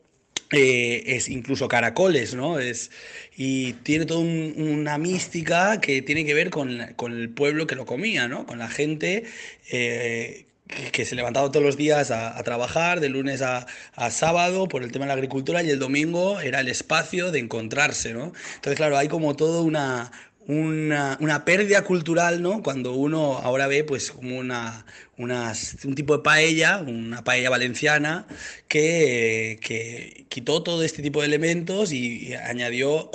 Eh, 0.55 1.17
es 1.17 1.31
incluso 1.31 1.67
caracoles, 1.67 2.35
¿no? 2.35 2.59
Es, 2.59 2.91
y 3.37 3.73
tiene 3.85 4.05
toda 4.05 4.21
una 4.21 4.99
mística 4.99 5.81
que 5.81 6.03
tiene 6.03 6.27
que 6.27 6.35
ver 6.35 6.51
con, 6.51 6.93
con, 6.97 7.13
el 7.13 7.31
pueblo 7.31 7.67
que 7.67 7.75
lo 7.75 7.87
comía, 7.87 8.29
¿no? 8.29 8.45
Con 8.45 8.59
la 8.59 8.69
gente 8.69 9.25
eh, 9.71 10.45
que, 10.93 11.07
se 11.07 11.15
levantaba 11.15 11.51
todos 11.51 11.65
los 11.65 11.79
días 11.79 12.11
a, 12.11 12.43
trabajar, 12.43 13.01
de 13.01 13.09
lunes 13.09 13.41
a, 13.41 13.67
a, 13.95 14.11
sábado, 14.11 14.69
por 14.69 14.83
el 14.83 14.93
tema 14.93 15.07
de 15.07 15.09
la 15.09 15.15
agricultura, 15.15 15.63
y 15.63 15.71
el 15.71 15.79
domingo 15.79 16.39
era 16.41 16.61
el 16.61 16.69
espacio 16.69 17.31
de 17.31 17.39
encontrarse, 17.39 18.13
¿no? 18.13 18.33
Entonces, 18.57 18.77
claro, 18.77 18.99
hay 18.99 19.09
como 19.09 19.35
toda 19.37 19.63
una, 19.63 20.13
una, 20.47 21.17
una, 21.21 21.45
pérdida 21.45 21.83
cultural, 21.85 22.43
¿no? 22.43 22.63
Cuando 22.63 22.93
uno 22.95 23.39
ahora 23.39 23.67
ve, 23.67 23.85
pues, 23.85 24.11
como 24.13 24.39
una, 24.39 24.85
un 25.17 25.95
tipo 25.95 26.17
de 26.17 26.23
paella, 26.23 26.79
una 26.79 27.23
paella 27.25 27.51
valenciana, 27.51 28.27
que, 28.69 29.59
que, 29.63 30.27
quitó 30.29 30.63
todo 30.63 30.83
este 30.83 31.03
tipo 31.03 31.21
de 31.21 31.27
elementos 31.27 31.93
y, 31.93 32.35
añadió, 32.35 33.11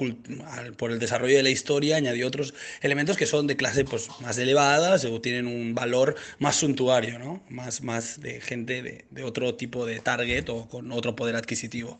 por 0.77 0.91
el 0.91 0.99
desarrollo 0.99 1.37
de 1.37 1.43
la 1.43 1.49
historia, 1.49 1.97
añadió 1.97 2.27
otros 2.27 2.53
elementos 2.81 3.17
que 3.17 3.25
son 3.25 3.47
de 3.47 3.57
clase 3.57 3.85
pues, 3.85 4.09
más 4.21 4.37
elevadas 4.37 5.05
o 5.05 5.21
tienen 5.21 5.47
un 5.47 5.75
valor 5.75 6.15
más 6.39 6.55
suntuario, 6.57 7.19
¿no? 7.19 7.43
Más, 7.49 7.81
más 7.83 8.21
de 8.21 8.41
gente 8.41 9.05
de 9.09 9.23
otro 9.23 9.55
tipo 9.55 9.85
de 9.85 9.99
target 9.99 10.49
o 10.49 10.67
con 10.67 10.91
otro 10.91 11.15
poder 11.15 11.35
adquisitivo. 11.35 11.99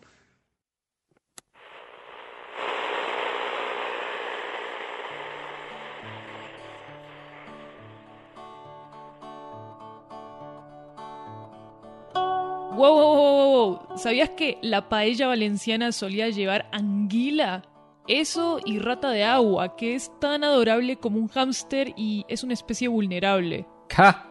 Wow, 12.78 12.94
wow, 12.94 13.16
wow, 13.16 13.80
wow, 13.88 13.98
¿Sabías 13.98 14.30
que 14.30 14.60
la 14.62 14.88
paella 14.88 15.26
valenciana 15.26 15.92
solía 15.92 16.30
llevar 16.30 16.70
anguila? 16.72 17.64
Eso 18.08 18.60
y 18.64 18.78
rata 18.78 19.10
de 19.10 19.24
agua, 19.24 19.76
que 19.76 19.96
es 19.96 20.12
tan 20.20 20.44
adorable 20.44 20.98
como 20.98 21.18
un 21.18 21.28
hámster 21.28 21.94
y 21.98 22.24
es 22.28 22.44
una 22.44 22.54
especie 22.54 22.88
vulnerable. 22.88 23.66
¡Ja! 23.90 24.30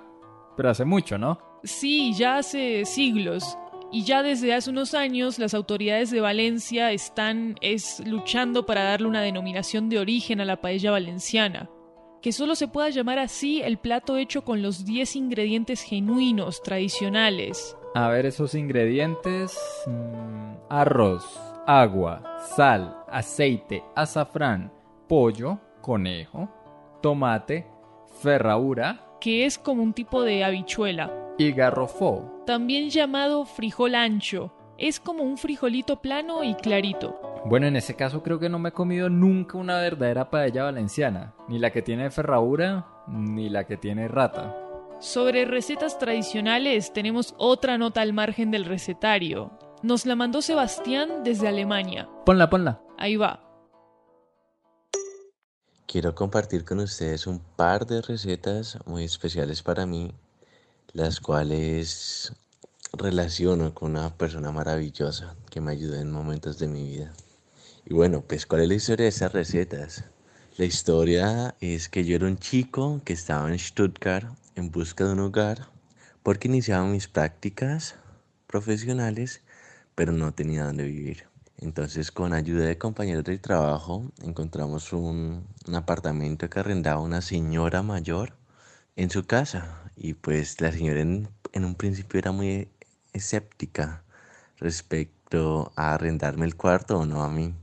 Pero 0.57 0.71
hace 0.71 0.85
mucho, 0.85 1.19
¿no? 1.19 1.41
Sí, 1.65 2.15
ya 2.15 2.37
hace 2.37 2.85
siglos. 2.85 3.59
Y 3.91 4.05
ya 4.05 4.23
desde 4.23 4.55
hace 4.55 4.71
unos 4.71 4.95
años 4.95 5.41
las 5.41 5.53
autoridades 5.53 6.13
de 6.13 6.21
Valencia 6.21 6.93
están 6.93 7.57
es, 7.61 8.01
luchando 8.07 8.65
para 8.65 8.85
darle 8.85 9.09
una 9.09 9.23
denominación 9.23 9.89
de 9.89 9.99
origen 9.99 10.41
a 10.41 10.45
la 10.45 10.61
paella 10.61 10.93
valenciana. 10.93 11.69
Que 12.27 12.33
solo 12.33 12.57
se 12.57 12.67
pueda 12.67 12.91
llamar 12.91 13.21
así 13.21 13.63
el 13.63 13.79
plato 13.79 14.17
hecho 14.17 14.43
con 14.43 14.61
los 14.61 14.85
10 14.85 15.15
ingredientes 15.15 15.83
genuinos, 15.83 16.61
tradicionales. 16.61 17.77
A 17.95 18.09
ver 18.09 18.27
esos 18.27 18.57
ingredientes. 18.57 19.57
Mm, 19.87 20.55
arroz, 20.69 21.25
agua, 21.69 22.41
sal, 22.57 22.97
aceite, 23.07 23.85
azafrán, 23.95 24.73
pollo, 25.07 25.61
conejo, 25.81 26.49
tomate, 27.01 27.65
ferradura. 28.21 29.19
Que 29.21 29.45
es 29.45 29.57
como 29.57 29.85
un 29.85 29.93
tipo 29.93 30.25
de 30.25 30.43
habichuela. 30.43 31.13
Y 31.39 31.53
garrofó. 31.53 32.43
También 32.45 32.91
llamado 32.91 33.45
frijol 33.45 33.95
ancho. 33.95 34.53
Es 34.79 34.99
como 34.99 35.23
un 35.23 35.39
frijolito 35.39 36.03
plano 36.03 36.43
y 36.43 36.57
clarito. 36.57 37.26
Bueno, 37.49 37.69
en 37.69 37.77
ese 37.77 37.95
caso 37.95 38.25
creo 38.25 38.41
que 38.41 38.49
no 38.49 38.59
me 38.59 38.71
he 38.71 38.73
comido 38.73 39.09
nunca 39.09 39.57
una 39.57 39.79
verdadera 39.79 40.31
paella 40.31 40.65
valenciana. 40.65 41.33
Ni 41.47 41.61
la 41.61 41.71
que 41.71 41.81
tiene 41.81 42.11
ferradura, 42.11 42.89
ni 43.07 43.49
la 43.49 43.69
que 43.69 43.77
tiene 43.77 44.09
rata. 44.09 44.57
Sobre 44.99 45.45
recetas 45.45 45.97
tradicionales 45.97 46.93
tenemos 46.93 47.37
otra 47.39 47.79
nota 47.79 48.01
al 48.01 48.13
margen 48.13 48.51
del 48.51 48.65
recetario. 48.65 49.57
Nos 49.85 50.07
la 50.07 50.17
mandó 50.17 50.43
Sebastián 50.43 51.23
desde 51.23 51.47
Alemania. 51.47 52.09
Ponla, 52.25 52.51
ponla. 52.51 52.81
Ahí 52.99 53.15
va. 53.15 53.41
Quiero 55.87 56.17
compartir 56.17 56.65
con 56.65 56.81
ustedes 56.81 57.29
un 57.29 57.39
par 57.39 57.87
de 57.87 58.03
recetas 58.03 58.77
muy 58.87 59.05
especiales 59.05 59.63
para 59.63 59.87
mí, 59.87 60.11
las 60.93 61.21
cuales 61.21 62.33
relaciono 62.93 63.73
con 63.73 63.93
una 63.93 64.13
persona 64.17 64.51
maravillosa 64.51 65.37
que 65.49 65.61
me 65.61 65.71
ayudó 65.71 65.95
en 65.95 66.11
momentos 66.11 66.59
de 66.59 66.67
mi 66.67 66.83
vida. 66.83 67.13
Y 67.89 67.95
bueno, 67.95 68.21
pues 68.23 68.47
¿cuál 68.47 68.63
es 68.63 68.69
la 68.69 68.75
historia 68.75 69.05
de 69.05 69.11
esas 69.11 69.33
recetas? 69.33 70.05
La 70.57 70.65
historia 70.65 71.55
es 71.61 71.89
que 71.89 72.05
yo 72.05 72.17
era 72.17 72.27
un 72.27 72.37
chico 72.37 73.01
que 73.05 73.13
estaba 73.13 73.49
en 73.49 73.57
Stuttgart 73.57 74.27
en 74.57 74.73
busca 74.73 75.05
de 75.05 75.13
un 75.13 75.21
hogar 75.21 75.69
porque 76.25 76.49
iniciaba 76.49 76.85
mis 76.85 77.07
prácticas 77.07 77.95
profesionales, 78.49 79.41
pero 79.95 80.11
no 80.11 80.35
tenía 80.35 80.65
dónde 80.65 80.83
vivir. 80.83 81.29
Entonces, 81.59 82.11
con 82.11 82.33
ayuda 82.33 82.65
de 82.65 82.77
compañeros 82.77 83.23
de 83.23 83.39
trabajo, 83.39 84.11
encontramos 84.21 84.93
un, 84.93 85.47
un, 85.69 85.75
apartamento 85.77 86.51
que 86.51 86.59
arrendaba 86.59 87.01
una 87.01 87.23
señora 87.23 87.83
mayor 87.83 88.33
en 88.97 89.11
su 89.11 89.27
casa. 89.27 89.93
Y 89.97 90.15
pues 90.15 90.61
la 90.61 90.73
señora 90.73 91.03
en, 91.03 91.29
en 91.53 91.65
un 91.65 91.77
principio 91.77 92.19
era 92.19 92.33
muy 92.33 92.69
escéptica 93.13 94.03
respecto 94.57 95.73
a 95.77 95.95
arrendarme 95.95 96.47
el 96.47 96.57
cuarto 96.57 96.99
o 96.99 97.07
no 97.07 97.23
a 97.23 97.31
mí. 97.31 97.55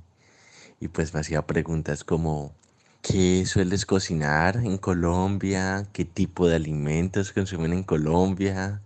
Y 0.84 0.90
pues 0.90 1.14
me 1.14 1.22
hacía 1.22 1.48
preguntas 1.48 2.04
como, 2.04 2.54
¿Qué 3.02 3.46
sueles 3.46 3.86
cocinar 3.86 4.58
en 4.58 4.78
Colombia? 4.78 5.88
¿Qué 5.94 6.04
tipo 6.04 6.46
de 6.48 6.58
alimentos 6.58 7.32
consumen 7.32 7.72
en 7.72 7.84
Colombia? 7.84 8.82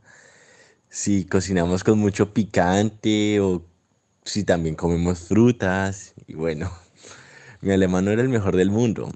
Si 0.89 1.25
cocinamos 1.25 1.83
con 1.83 1.97
mucho 1.97 2.33
picante 2.33 3.39
o 3.39 3.63
si 4.23 4.43
también 4.43 4.75
comemos 4.75 5.21
frutas. 5.21 6.13
Y 6.27 6.35
bueno, 6.35 6.71
mi 7.61 7.71
alemán 7.71 8.05
no 8.05 8.11
era 8.11 8.21
el 8.21 8.29
mejor 8.29 8.55
del 8.55 8.69
mundo, 8.69 9.11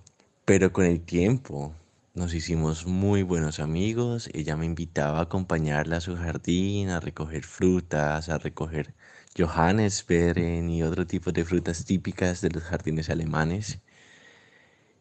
pero 0.46 0.74
con 0.74 0.86
el 0.86 1.02
tiempo 1.02 1.76
nos 2.16 2.34
hicimos 2.34 2.88
muy 2.88 3.22
buenos 3.22 3.60
amigos. 3.60 4.28
Ella 4.34 4.58
me 4.58 4.66
invitaba 4.66 5.20
a 5.20 5.24
acompañarla 5.24 5.98
a 5.98 6.02
su 6.02 6.16
jardín, 6.16 6.90
a 6.90 7.00
recoger 7.00 7.44
frutas, 7.44 8.30
a 8.30 8.40
recoger 8.40 8.96
Johannesbeeren 9.38 10.70
y 10.70 10.84
otro 10.84 11.08
tipo 11.08 11.32
de 11.32 11.46
frutas 11.46 11.86
típicas 11.86 12.42
de 12.42 12.50
los 12.50 12.64
jardines 12.64 13.10
alemanes 13.10 13.80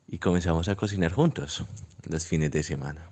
y 0.06 0.18
comenzamos 0.18 0.68
a 0.68 0.76
cocinar 0.76 1.12
juntos 1.12 1.64
los 2.08 2.26
fines 2.26 2.50
de 2.50 2.62
semana. 2.62 3.10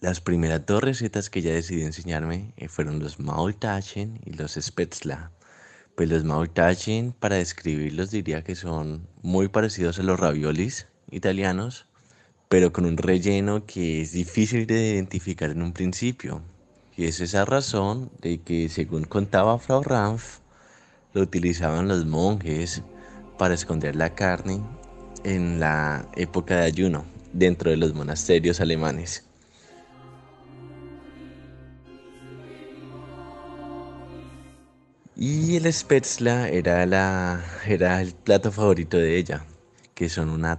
Las 0.00 0.20
primeras 0.20 0.64
dos 0.64 0.82
recetas 0.82 1.28
que 1.28 1.40
ella 1.40 1.54
decidió 1.54 1.84
enseñarme 1.84 2.52
eh, 2.56 2.68
fueron 2.68 3.00
los 3.00 3.18
Maultaschen 3.18 4.20
y 4.24 4.32
los 4.34 4.54
Spätzle. 4.54 5.16
Pues 5.96 6.08
los 6.08 6.22
Maultaschen, 6.22 7.12
para 7.12 7.36
describirlos, 7.36 8.12
diría 8.12 8.44
que 8.44 8.54
son 8.54 9.08
muy 9.22 9.48
parecidos 9.48 9.98
a 9.98 10.04
los 10.04 10.20
raviolis 10.20 10.86
italianos, 11.10 11.86
pero 12.48 12.72
con 12.72 12.86
un 12.86 12.96
relleno 12.96 13.66
que 13.66 14.00
es 14.02 14.12
difícil 14.12 14.68
de 14.68 14.92
identificar 14.94 15.50
en 15.50 15.62
un 15.62 15.72
principio. 15.72 16.42
Y 16.98 17.04
es 17.04 17.20
esa 17.20 17.44
razón 17.44 18.10
de 18.20 18.40
que, 18.40 18.68
según 18.68 19.04
contaba 19.04 19.60
Frau 19.60 19.84
Ranf, 19.84 20.40
lo 21.12 21.22
utilizaban 21.22 21.86
los 21.86 22.04
monjes 22.06 22.82
para 23.38 23.54
esconder 23.54 23.94
la 23.94 24.16
carne 24.16 24.64
en 25.22 25.60
la 25.60 26.08
época 26.16 26.56
de 26.56 26.64
ayuno 26.64 27.04
dentro 27.32 27.70
de 27.70 27.76
los 27.76 27.94
monasterios 27.94 28.60
alemanes. 28.60 29.22
Y 35.14 35.54
el 35.54 35.72
Spätzle 35.72 36.58
era, 36.58 36.84
la, 36.84 37.44
era 37.64 38.02
el 38.02 38.12
plato 38.12 38.50
favorito 38.50 38.96
de 38.96 39.18
ella, 39.18 39.44
que 39.94 40.08
son 40.08 40.30
una 40.30 40.58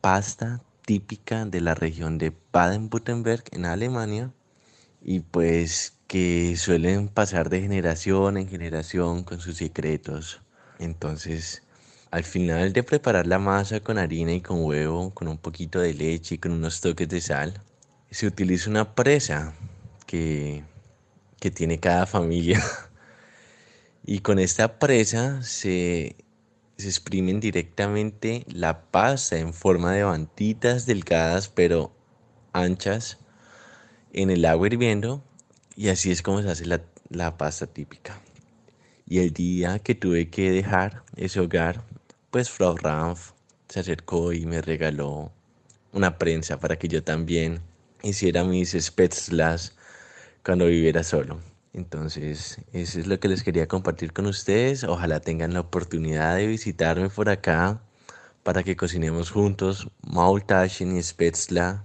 pasta 0.00 0.62
típica 0.86 1.44
de 1.44 1.60
la 1.60 1.74
región 1.74 2.16
de 2.16 2.32
Baden-Württemberg 2.50 3.44
en 3.52 3.66
Alemania 3.66 4.32
y 5.02 5.20
pues 5.20 5.94
que 6.06 6.56
suelen 6.56 7.08
pasar 7.08 7.50
de 7.50 7.60
generación 7.60 8.36
en 8.36 8.48
generación 8.48 9.22
con 9.24 9.40
sus 9.40 9.56
secretos. 9.58 10.40
Entonces, 10.78 11.62
al 12.10 12.24
final 12.24 12.72
de 12.72 12.82
preparar 12.82 13.26
la 13.26 13.38
masa 13.38 13.80
con 13.80 13.98
harina 13.98 14.32
y 14.32 14.40
con 14.40 14.64
huevo, 14.64 15.10
con 15.14 15.28
un 15.28 15.38
poquito 15.38 15.80
de 15.80 15.94
leche 15.94 16.34
y 16.34 16.38
con 16.38 16.52
unos 16.52 16.80
toques 16.80 17.08
de 17.08 17.20
sal, 17.20 17.62
se 18.10 18.26
utiliza 18.26 18.70
una 18.70 18.94
presa 18.94 19.54
que, 20.06 20.64
que 21.38 21.50
tiene 21.50 21.78
cada 21.80 22.06
familia. 22.06 22.62
Y 24.02 24.20
con 24.20 24.38
esta 24.38 24.78
presa 24.78 25.42
se, 25.42 26.16
se 26.78 26.88
exprimen 26.88 27.38
directamente 27.38 28.44
la 28.48 28.82
pasta 28.90 29.38
en 29.38 29.52
forma 29.52 29.92
de 29.92 30.02
banditas 30.02 30.86
delgadas 30.86 31.48
pero 31.48 31.92
anchas 32.52 33.19
en 34.12 34.30
el 34.30 34.44
agua 34.44 34.66
hirviendo 34.66 35.22
y 35.76 35.88
así 35.88 36.10
es 36.10 36.22
como 36.22 36.42
se 36.42 36.50
hace 36.50 36.66
la, 36.66 36.82
la 37.08 37.36
pasta 37.36 37.66
típica. 37.66 38.20
Y 39.06 39.18
el 39.18 39.32
día 39.32 39.78
que 39.78 39.94
tuve 39.94 40.28
que 40.30 40.50
dejar 40.50 41.02
ese 41.16 41.40
hogar, 41.40 41.82
pues 42.30 42.50
Frau 42.50 42.76
Ranf 42.76 43.32
se 43.68 43.80
acercó 43.80 44.32
y 44.32 44.46
me 44.46 44.62
regaló 44.62 45.32
una 45.92 46.18
prensa 46.18 46.60
para 46.60 46.76
que 46.76 46.88
yo 46.88 47.02
también 47.02 47.60
hiciera 48.02 48.44
mis 48.44 48.76
spätzlas 48.78 49.74
cuando 50.44 50.66
viviera 50.66 51.02
solo. 51.02 51.40
Entonces, 51.72 52.58
eso 52.72 52.98
es 52.98 53.06
lo 53.06 53.20
que 53.20 53.28
les 53.28 53.42
quería 53.42 53.68
compartir 53.68 54.12
con 54.12 54.26
ustedes. 54.26 54.84
Ojalá 54.84 55.20
tengan 55.20 55.54
la 55.54 55.60
oportunidad 55.60 56.36
de 56.36 56.46
visitarme 56.46 57.08
por 57.10 57.28
acá 57.28 57.80
para 58.42 58.62
que 58.62 58.76
cocinemos 58.76 59.30
juntos 59.30 59.88
Maultaschen 60.02 60.96
y 60.96 61.02
Spätzla 61.02 61.84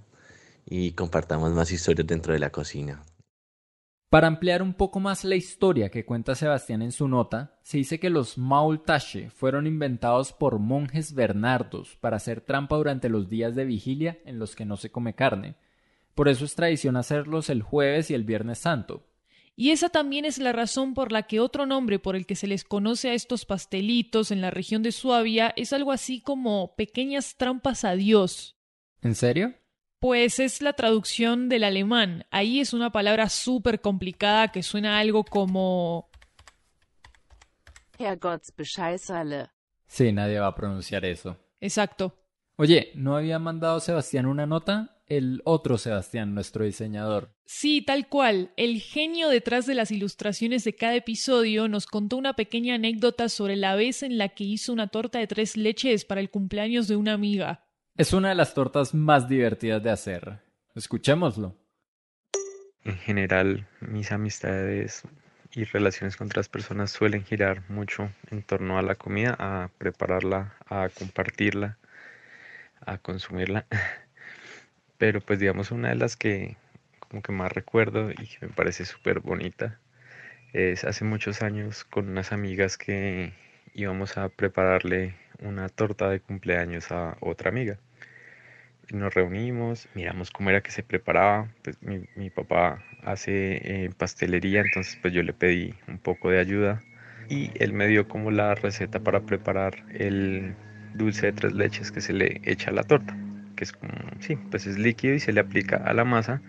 y 0.66 0.92
compartamos 0.92 1.52
más 1.52 1.72
historias 1.72 2.06
dentro 2.06 2.34
de 2.34 2.40
la 2.40 2.50
cocina. 2.50 3.02
Para 4.10 4.26
ampliar 4.26 4.62
un 4.62 4.74
poco 4.74 5.00
más 5.00 5.24
la 5.24 5.36
historia 5.36 5.88
que 5.88 6.04
cuenta 6.04 6.34
Sebastián 6.34 6.82
en 6.82 6.92
su 6.92 7.08
nota, 7.08 7.58
se 7.62 7.78
dice 7.78 7.98
que 7.98 8.10
los 8.10 8.36
Maultache 8.36 9.30
fueron 9.30 9.66
inventados 9.66 10.32
por 10.32 10.58
monjes 10.58 11.14
bernardos 11.14 11.96
para 12.00 12.16
hacer 12.16 12.40
trampa 12.40 12.76
durante 12.76 13.08
los 13.08 13.28
días 13.28 13.54
de 13.54 13.64
vigilia 13.64 14.18
en 14.24 14.38
los 14.38 14.54
que 14.54 14.64
no 14.64 14.76
se 14.76 14.90
come 14.90 15.14
carne. 15.14 15.56
Por 16.14 16.28
eso 16.28 16.44
es 16.44 16.54
tradición 16.54 16.96
hacerlos 16.96 17.48
el 17.48 17.62
jueves 17.62 18.10
y 18.10 18.14
el 18.14 18.24
viernes 18.24 18.58
santo, 18.58 19.06
y 19.58 19.70
esa 19.70 19.88
también 19.88 20.26
es 20.26 20.36
la 20.36 20.52
razón 20.52 20.92
por 20.92 21.12
la 21.12 21.22
que 21.22 21.40
otro 21.40 21.64
nombre 21.64 21.98
por 21.98 22.14
el 22.14 22.26
que 22.26 22.36
se 22.36 22.46
les 22.46 22.62
conoce 22.62 23.08
a 23.08 23.14
estos 23.14 23.46
pastelitos 23.46 24.30
en 24.30 24.42
la 24.42 24.50
región 24.50 24.82
de 24.82 24.92
Suabia 24.92 25.54
es 25.56 25.72
algo 25.72 25.92
así 25.92 26.20
como 26.20 26.76
pequeñas 26.76 27.36
trampas 27.38 27.82
a 27.84 27.96
Dios. 27.96 28.58
¿En 29.00 29.14
serio? 29.14 29.54
Pues 29.98 30.40
es 30.40 30.62
la 30.62 30.74
traducción 30.74 31.48
del 31.48 31.64
alemán. 31.64 32.26
Ahí 32.30 32.60
es 32.60 32.72
una 32.72 32.90
palabra 32.90 33.28
súper 33.28 33.80
complicada 33.80 34.48
que 34.48 34.62
suena 34.62 34.98
algo 34.98 35.24
como... 35.24 36.10
Sí, 39.86 40.12
nadie 40.12 40.38
va 40.38 40.48
a 40.48 40.54
pronunciar 40.54 41.04
eso. 41.04 41.38
Exacto. 41.60 42.14
Oye, 42.56 42.90
¿no 42.94 43.16
había 43.16 43.38
mandado 43.38 43.80
Sebastián 43.80 44.26
una 44.26 44.46
nota? 44.46 44.96
el 45.06 45.40
otro 45.44 45.78
Sebastián, 45.78 46.34
nuestro 46.34 46.64
diseñador. 46.64 47.32
Sí, 47.44 47.82
tal 47.82 48.08
cual. 48.08 48.50
El 48.56 48.80
genio 48.80 49.28
detrás 49.28 49.66
de 49.66 49.74
las 49.74 49.90
ilustraciones 49.90 50.64
de 50.64 50.74
cada 50.74 50.96
episodio 50.96 51.68
nos 51.68 51.86
contó 51.86 52.16
una 52.16 52.34
pequeña 52.34 52.74
anécdota 52.74 53.28
sobre 53.28 53.56
la 53.56 53.76
vez 53.76 54.02
en 54.02 54.18
la 54.18 54.30
que 54.30 54.44
hizo 54.44 54.72
una 54.72 54.88
torta 54.88 55.18
de 55.18 55.26
tres 55.26 55.56
leches 55.56 56.04
para 56.04 56.20
el 56.20 56.30
cumpleaños 56.30 56.88
de 56.88 56.96
una 56.96 57.12
amiga. 57.12 57.65
Es 57.98 58.12
una 58.12 58.28
de 58.28 58.34
las 58.34 58.52
tortas 58.52 58.92
más 58.92 59.26
divertidas 59.26 59.82
de 59.82 59.88
hacer. 59.88 60.38
Escuchémoslo. 60.74 61.56
En 62.84 62.98
general, 62.98 63.66
mis 63.80 64.12
amistades 64.12 65.02
y 65.52 65.64
relaciones 65.64 66.18
con 66.18 66.26
otras 66.26 66.50
personas 66.50 66.90
suelen 66.90 67.24
girar 67.24 67.62
mucho 67.70 68.10
en 68.30 68.42
torno 68.42 68.78
a 68.78 68.82
la 68.82 68.96
comida, 68.96 69.34
a 69.38 69.70
prepararla, 69.78 70.56
a 70.66 70.90
compartirla, 70.90 71.78
a 72.84 72.98
consumirla. 72.98 73.64
pero 74.98 75.22
pues 75.22 75.38
digamos 75.38 75.70
una 75.70 75.88
de 75.88 75.96
las 75.96 76.16
que 76.16 76.58
como 76.98 77.22
que 77.22 77.32
más 77.32 77.50
recuerdo 77.50 78.10
y 78.10 78.26
que 78.26 78.38
me 78.42 78.48
parece 78.48 78.84
súper 78.84 79.20
bonita 79.20 79.80
es 80.52 80.84
hace 80.84 81.04
muchos 81.06 81.40
años 81.40 81.84
con 81.84 82.10
unas 82.10 82.32
amigas 82.32 82.76
que 82.76 83.32
íbamos 83.72 84.18
a 84.18 84.28
prepararle 84.28 85.14
una 85.42 85.68
torta 85.68 86.08
de 86.08 86.20
cumpleaños 86.20 86.90
a 86.92 87.16
otra 87.20 87.50
amiga. 87.50 87.78
Nos 88.92 89.14
reunimos, 89.14 89.88
miramos 89.94 90.30
cómo 90.30 90.50
era 90.50 90.60
que 90.60 90.70
se 90.70 90.82
preparaba. 90.82 91.48
Pues 91.62 91.82
mi, 91.82 92.04
mi 92.14 92.30
papá 92.30 92.82
hace 93.02 93.84
eh, 93.84 93.90
pastelería, 93.96 94.60
entonces 94.60 94.96
pues 95.02 95.12
yo 95.12 95.22
le 95.22 95.32
pedí 95.32 95.74
un 95.88 95.98
poco 95.98 96.30
de 96.30 96.38
ayuda 96.38 96.82
y 97.28 97.50
él 97.54 97.72
me 97.72 97.88
dio 97.88 98.06
como 98.06 98.30
la 98.30 98.54
receta 98.54 99.00
para 99.00 99.20
preparar 99.20 99.84
el 99.90 100.54
dulce 100.94 101.26
de 101.26 101.32
tres 101.32 101.52
leches 101.52 101.90
que 101.90 102.00
se 102.00 102.12
le 102.12 102.40
echa 102.44 102.70
a 102.70 102.74
la 102.74 102.84
torta 102.84 103.16
que 103.56 103.64
es 103.64 103.72
como, 103.72 103.92
sí, 104.20 104.36
pues 104.50 104.66
es 104.66 104.78
líquido 104.78 105.14
y 105.14 105.20
se 105.20 105.32
le 105.32 105.40
aplica 105.40 105.78
a 105.78 105.92
la 105.94 106.04
masa. 106.04 106.40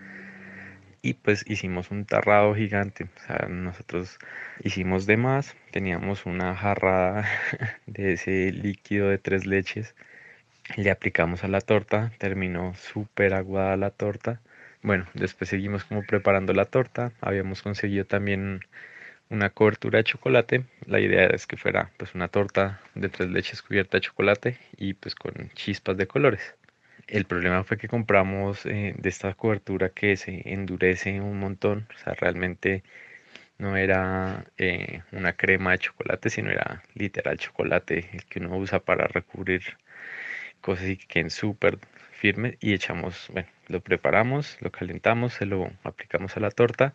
Y 1.02 1.14
pues 1.14 1.44
hicimos 1.48 1.90
un 1.90 2.04
tarrado 2.04 2.54
gigante. 2.54 3.08
Nosotros 3.48 4.18
hicimos 4.62 5.06
de 5.06 5.16
más, 5.16 5.56
teníamos 5.70 6.26
una 6.26 6.54
jarrada 6.56 7.28
de 7.86 8.14
ese 8.14 8.52
líquido 8.52 9.08
de 9.08 9.18
tres 9.18 9.46
leches. 9.46 9.94
Le 10.76 10.90
aplicamos 10.90 11.44
a 11.44 11.48
la 11.48 11.60
torta, 11.60 12.12
terminó 12.18 12.74
súper 12.74 13.34
aguada 13.34 13.76
la 13.76 13.90
torta. 13.90 14.40
Bueno, 14.82 15.06
después 15.14 15.50
seguimos 15.50 15.84
como 15.84 16.04
preparando 16.04 16.52
la 16.52 16.66
torta. 16.66 17.12
Habíamos 17.20 17.62
conseguido 17.62 18.04
también 18.04 18.60
una 19.30 19.50
cobertura 19.50 19.98
de 19.98 20.04
chocolate. 20.04 20.64
La 20.86 21.00
idea 21.00 21.26
es 21.28 21.46
que 21.46 21.56
fuera 21.56 21.92
pues 21.96 22.14
una 22.14 22.28
torta 22.28 22.80
de 22.94 23.08
tres 23.08 23.30
leches 23.30 23.62
cubierta 23.62 23.98
de 23.98 24.02
chocolate 24.02 24.58
y 24.76 24.94
pues 24.94 25.14
con 25.14 25.50
chispas 25.54 25.96
de 25.96 26.08
colores. 26.08 26.57
El 27.08 27.24
problema 27.24 27.64
fue 27.64 27.78
que 27.78 27.88
compramos 27.88 28.66
eh, 28.66 28.94
de 28.98 29.08
esta 29.08 29.32
cobertura 29.34 29.88
que 29.88 30.16
se 30.16 30.42
endurece 30.52 31.20
un 31.22 31.38
montón. 31.40 31.88
O 31.94 31.98
sea, 31.98 32.12
realmente 32.14 32.82
no 33.58 33.76
era 33.76 34.46
eh, 34.58 35.02
una 35.12 35.32
crema 35.34 35.72
de 35.72 35.78
chocolate, 35.78 36.30
sino 36.30 36.50
era 36.50 36.82
literal 36.94 37.38
chocolate, 37.38 38.10
el 38.12 38.24
que 38.26 38.40
uno 38.40 38.56
usa 38.58 38.80
para 38.80 39.06
recubrir 39.08 39.62
cosas 40.60 40.88
y 40.88 40.96
que 40.98 41.06
queden 41.06 41.30
súper 41.30 41.78
firmes. 42.12 42.56
Y 42.60 42.74
echamos, 42.74 43.28
bueno, 43.32 43.48
lo 43.68 43.80
preparamos, 43.80 44.58
lo 44.60 44.70
calentamos, 44.70 45.34
se 45.34 45.46
lo 45.46 45.72
aplicamos 45.84 46.36
a 46.36 46.40
la 46.40 46.50
torta. 46.50 46.94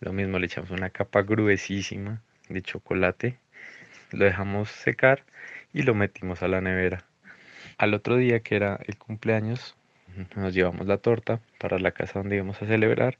Lo 0.00 0.12
mismo 0.12 0.38
le 0.38 0.46
echamos 0.46 0.70
una 0.70 0.90
capa 0.90 1.22
gruesísima 1.22 2.22
de 2.50 2.62
chocolate. 2.62 3.38
Lo 4.12 4.24
dejamos 4.26 4.70
secar 4.70 5.24
y 5.72 5.82
lo 5.82 5.94
metimos 5.94 6.42
a 6.42 6.48
la 6.48 6.60
nevera 6.60 7.09
al 7.80 7.94
otro 7.94 8.18
día, 8.18 8.40
que 8.40 8.56
era 8.56 8.78
el 8.86 8.98
cumpleaños, 8.98 9.74
nos 10.36 10.52
llevamos 10.52 10.86
la 10.86 10.98
torta 10.98 11.40
para 11.58 11.78
la 11.78 11.92
casa 11.92 12.18
donde 12.18 12.36
íbamos 12.36 12.60
a 12.60 12.66
celebrar. 12.66 13.16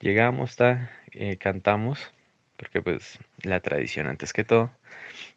Llegamos, 0.00 0.56
eh, 1.12 1.36
cantamos, 1.36 2.12
porque 2.56 2.82
pues 2.82 3.20
la 3.44 3.60
tradición 3.60 4.08
antes 4.08 4.32
que 4.32 4.42
todo. 4.42 4.72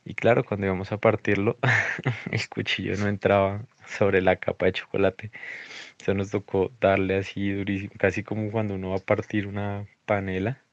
Y 0.05 0.15
claro, 0.15 0.43
cuando 0.43 0.65
íbamos 0.65 0.91
a 0.91 0.97
partirlo, 0.97 1.59
el 2.31 2.49
cuchillo 2.49 2.97
no 2.97 3.07
entraba 3.07 3.61
sobre 3.85 4.23
la 4.23 4.37
capa 4.37 4.65
de 4.65 4.73
chocolate. 4.73 5.31
Eso 5.99 6.15
nos 6.15 6.31
tocó 6.31 6.71
darle 6.81 7.17
así 7.17 7.51
durísimo, 7.51 7.93
casi 7.99 8.23
como 8.23 8.49
cuando 8.51 8.73
uno 8.73 8.89
va 8.89 8.95
a 8.95 8.99
partir 9.05 9.45
una 9.45 9.85
panela. 10.07 10.63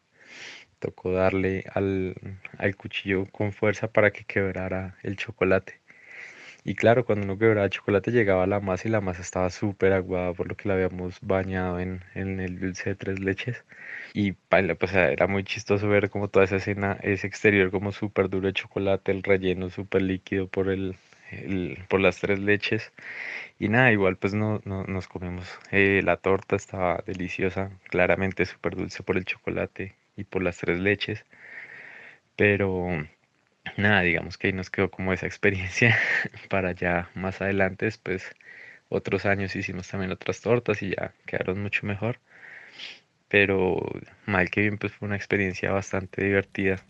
Tocó 0.78 1.12
darle 1.12 1.64
al, 1.74 2.14
al 2.56 2.76
cuchillo 2.76 3.26
con 3.30 3.52
fuerza 3.52 3.88
para 3.92 4.10
que 4.10 4.24
quebrara 4.24 4.96
el 5.02 5.16
chocolate. 5.16 5.82
Y 6.68 6.74
claro, 6.74 7.06
cuando 7.06 7.24
uno 7.24 7.38
quebraba 7.38 7.70
chocolate 7.70 8.10
llegaba 8.10 8.46
la 8.46 8.60
masa 8.60 8.88
y 8.88 8.90
la 8.90 9.00
masa 9.00 9.22
estaba 9.22 9.48
súper 9.48 9.94
aguada 9.94 10.34
por 10.34 10.48
lo 10.48 10.54
que 10.54 10.68
la 10.68 10.74
habíamos 10.74 11.18
bañado 11.22 11.80
en, 11.80 12.04
en 12.14 12.40
el 12.40 12.60
dulce 12.60 12.90
de 12.90 12.94
tres 12.94 13.20
leches. 13.20 13.64
Y 14.12 14.32
pues 14.32 14.92
era 14.94 15.26
muy 15.26 15.44
chistoso 15.44 15.88
ver 15.88 16.10
como 16.10 16.28
toda 16.28 16.44
esa 16.44 16.56
escena, 16.56 16.98
ese 17.02 17.26
exterior 17.26 17.70
como 17.70 17.90
súper 17.92 18.28
duro 18.28 18.48
de 18.48 18.52
chocolate, 18.52 19.12
el 19.12 19.22
relleno 19.22 19.70
súper 19.70 20.02
líquido 20.02 20.46
por, 20.46 20.68
el, 20.68 20.96
por 21.88 22.00
las 22.00 22.20
tres 22.20 22.38
leches. 22.38 22.92
Y 23.58 23.68
nada, 23.70 23.90
igual 23.92 24.16
pues 24.16 24.34
no, 24.34 24.60
no 24.66 24.84
nos 24.84 25.08
comimos. 25.08 25.48
Eh, 25.72 26.02
la 26.04 26.18
torta 26.18 26.56
estaba 26.56 27.02
deliciosa, 27.06 27.70
claramente 27.88 28.44
súper 28.46 28.76
dulce 28.76 29.02
por 29.02 29.16
el 29.16 29.24
chocolate 29.24 29.94
y 30.16 30.24
por 30.24 30.42
las 30.42 30.58
tres 30.58 30.78
leches. 30.80 31.24
Pero 32.36 32.88
nada, 33.76 34.02
digamos 34.02 34.38
que 34.38 34.48
ahí 34.48 34.52
nos 34.52 34.70
quedó 34.70 34.90
como 34.90 35.12
esa 35.12 35.26
experiencia 35.26 35.98
para 36.50 36.72
ya 36.72 37.10
más 37.14 37.40
adelante, 37.40 37.86
después 37.86 38.34
otros 38.88 39.26
años 39.26 39.54
hicimos 39.56 39.88
también 39.88 40.12
otras 40.12 40.40
tortas 40.40 40.82
y 40.82 40.90
ya 40.90 41.12
quedaron 41.26 41.62
mucho 41.62 41.86
mejor. 41.86 42.20
Pero 43.28 43.80
mal 44.26 44.50
que 44.50 44.62
bien, 44.62 44.78
pues 44.78 44.92
fue 44.92 45.06
una 45.06 45.16
experiencia 45.16 45.70
bastante 45.70 46.24
divertida. 46.24 46.82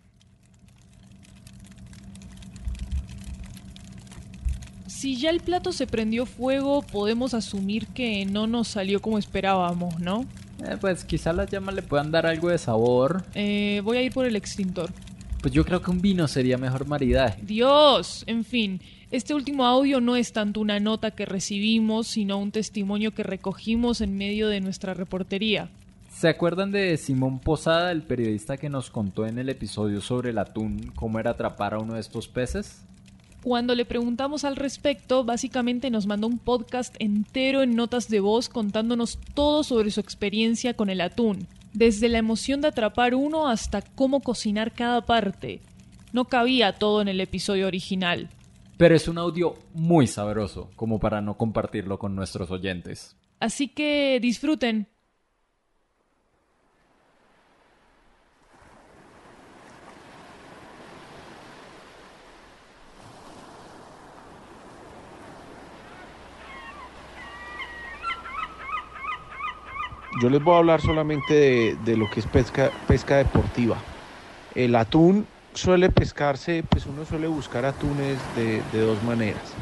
Si 4.86 5.16
ya 5.16 5.30
el 5.30 5.40
plato 5.40 5.72
se 5.72 5.86
prendió 5.86 6.26
fuego, 6.26 6.82
podemos 6.82 7.34
asumir 7.34 7.86
que 7.88 8.24
no 8.24 8.46
nos 8.46 8.68
salió 8.68 9.00
como 9.00 9.18
esperábamos, 9.18 9.98
¿no? 10.00 10.26
Eh, 10.66 10.76
pues 10.80 11.04
quizá 11.04 11.32
las 11.32 11.50
llamas 11.50 11.74
le 11.76 11.82
puedan 11.82 12.10
dar 12.10 12.26
algo 12.26 12.48
de 12.48 12.58
sabor. 12.58 13.24
Eh, 13.34 13.80
voy 13.84 13.98
a 13.98 14.02
ir 14.02 14.12
por 14.12 14.26
el 14.26 14.34
extintor. 14.34 14.90
Pues 15.40 15.54
yo 15.54 15.64
creo 15.64 15.80
que 15.80 15.90
un 15.90 16.00
vino 16.00 16.26
sería 16.26 16.58
mejor 16.58 16.86
maridaje. 16.86 17.40
Dios, 17.42 18.24
en 18.26 18.44
fin, 18.44 18.80
este 19.10 19.34
último 19.34 19.66
audio 19.66 20.00
no 20.00 20.16
es 20.16 20.32
tanto 20.32 20.60
una 20.60 20.80
nota 20.80 21.12
que 21.12 21.26
recibimos, 21.26 22.08
sino 22.08 22.38
un 22.38 22.50
testimonio 22.50 23.12
que 23.12 23.22
recogimos 23.22 24.00
en 24.00 24.18
medio 24.18 24.48
de 24.48 24.60
nuestra 24.60 24.94
reportería. 24.94 25.70
¿Se 26.10 26.28
acuerdan 26.28 26.72
de 26.72 26.96
Simón 26.96 27.38
Posada, 27.38 27.92
el 27.92 28.02
periodista 28.02 28.56
que 28.56 28.68
nos 28.68 28.90
contó 28.90 29.26
en 29.26 29.38
el 29.38 29.48
episodio 29.48 30.00
sobre 30.00 30.30
el 30.30 30.38
atún 30.38 30.92
cómo 30.96 31.20
era 31.20 31.30
atrapar 31.30 31.74
a 31.74 31.78
uno 31.78 31.94
de 31.94 32.00
estos 32.00 32.26
peces? 32.26 32.82
Cuando 33.42 33.76
le 33.76 33.84
preguntamos 33.84 34.44
al 34.44 34.56
respecto, 34.56 35.22
básicamente 35.22 35.90
nos 35.90 36.08
mandó 36.08 36.26
un 36.26 36.38
podcast 36.38 36.96
entero 36.98 37.62
en 37.62 37.76
notas 37.76 38.08
de 38.08 38.18
voz 38.18 38.48
contándonos 38.48 39.18
todo 39.32 39.62
sobre 39.62 39.92
su 39.92 40.00
experiencia 40.00 40.74
con 40.74 40.90
el 40.90 41.00
atún, 41.00 41.46
desde 41.72 42.08
la 42.08 42.18
emoción 42.18 42.60
de 42.60 42.68
atrapar 42.68 43.14
uno 43.14 43.48
hasta 43.48 43.82
cómo 43.82 44.20
cocinar 44.20 44.72
cada 44.72 45.04
parte. 45.04 45.60
No 46.12 46.26
cabía 46.26 46.72
todo 46.72 47.00
en 47.02 47.08
el 47.08 47.20
episodio 47.20 47.66
original. 47.66 48.30
Pero 48.76 48.94
es 48.94 49.08
un 49.08 49.18
audio 49.18 49.56
muy 49.74 50.06
sabroso, 50.06 50.70
como 50.76 51.00
para 51.00 51.20
no 51.20 51.36
compartirlo 51.36 51.98
con 51.98 52.14
nuestros 52.14 52.50
oyentes. 52.50 53.16
Así 53.40 53.68
que 53.68 54.18
disfruten. 54.20 54.88
Yo 70.18 70.30
les 70.30 70.40
voy 70.42 70.54
a 70.54 70.58
hablar 70.58 70.80
solamente 70.80 71.34
de, 71.34 71.76
de 71.78 71.96
lo 71.96 72.08
que 72.10 72.20
es 72.20 72.26
pesca, 72.26 72.72
pesca 72.86 73.16
deportiva. 73.18 73.86
El 74.50 74.76
atún 74.76 75.30
suele 75.54 75.90
pescarse, 75.90 76.64
pues 76.64 76.86
uno 76.86 77.04
suele 77.06 77.28
buscar 77.28 77.64
atunes 77.66 78.32
de, 78.32 78.64
de 78.64 78.80
dos 78.80 79.02
maneras. 79.02 79.56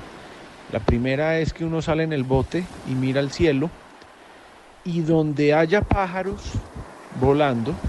La 0.69 0.85
primera 0.85 1.41
es 1.41 1.55
que 1.55 1.65
uno 1.65 1.83
sale 1.83 2.05
en 2.05 2.13
el 2.13 2.25
bote 2.25 2.71
y 2.85 2.97
mira 2.97 3.21
al 3.21 3.33
cielo 3.33 3.73
y 4.83 5.03
donde 5.03 5.55
haya 5.55 5.83
pájaros 5.83 6.53
volando, 7.11 7.81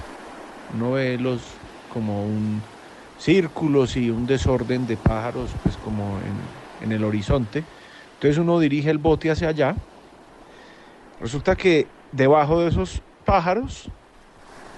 uno 0.69 0.91
ve 0.93 1.17
los 1.19 1.61
como 1.87 2.25
un 2.27 2.67
círculos 3.17 3.97
y 3.97 4.11
un 4.11 4.25
desorden 4.27 4.85
de 4.87 4.97
pájaros 4.97 5.57
pues 5.61 5.77
como 5.77 6.21
en, 6.21 6.65
en 6.79 6.93
el 6.93 7.03
horizonte. 7.05 7.67
Entonces 8.13 8.39
uno 8.39 8.59
dirige 8.59 8.89
el 8.91 8.99
bote 8.99 9.31
hacia 9.31 9.49
allá. 9.49 9.77
Resulta 11.19 11.55
que 11.55 11.96
debajo 12.11 12.61
de 12.61 12.69
esos 12.69 13.03
pájaros 13.25 13.91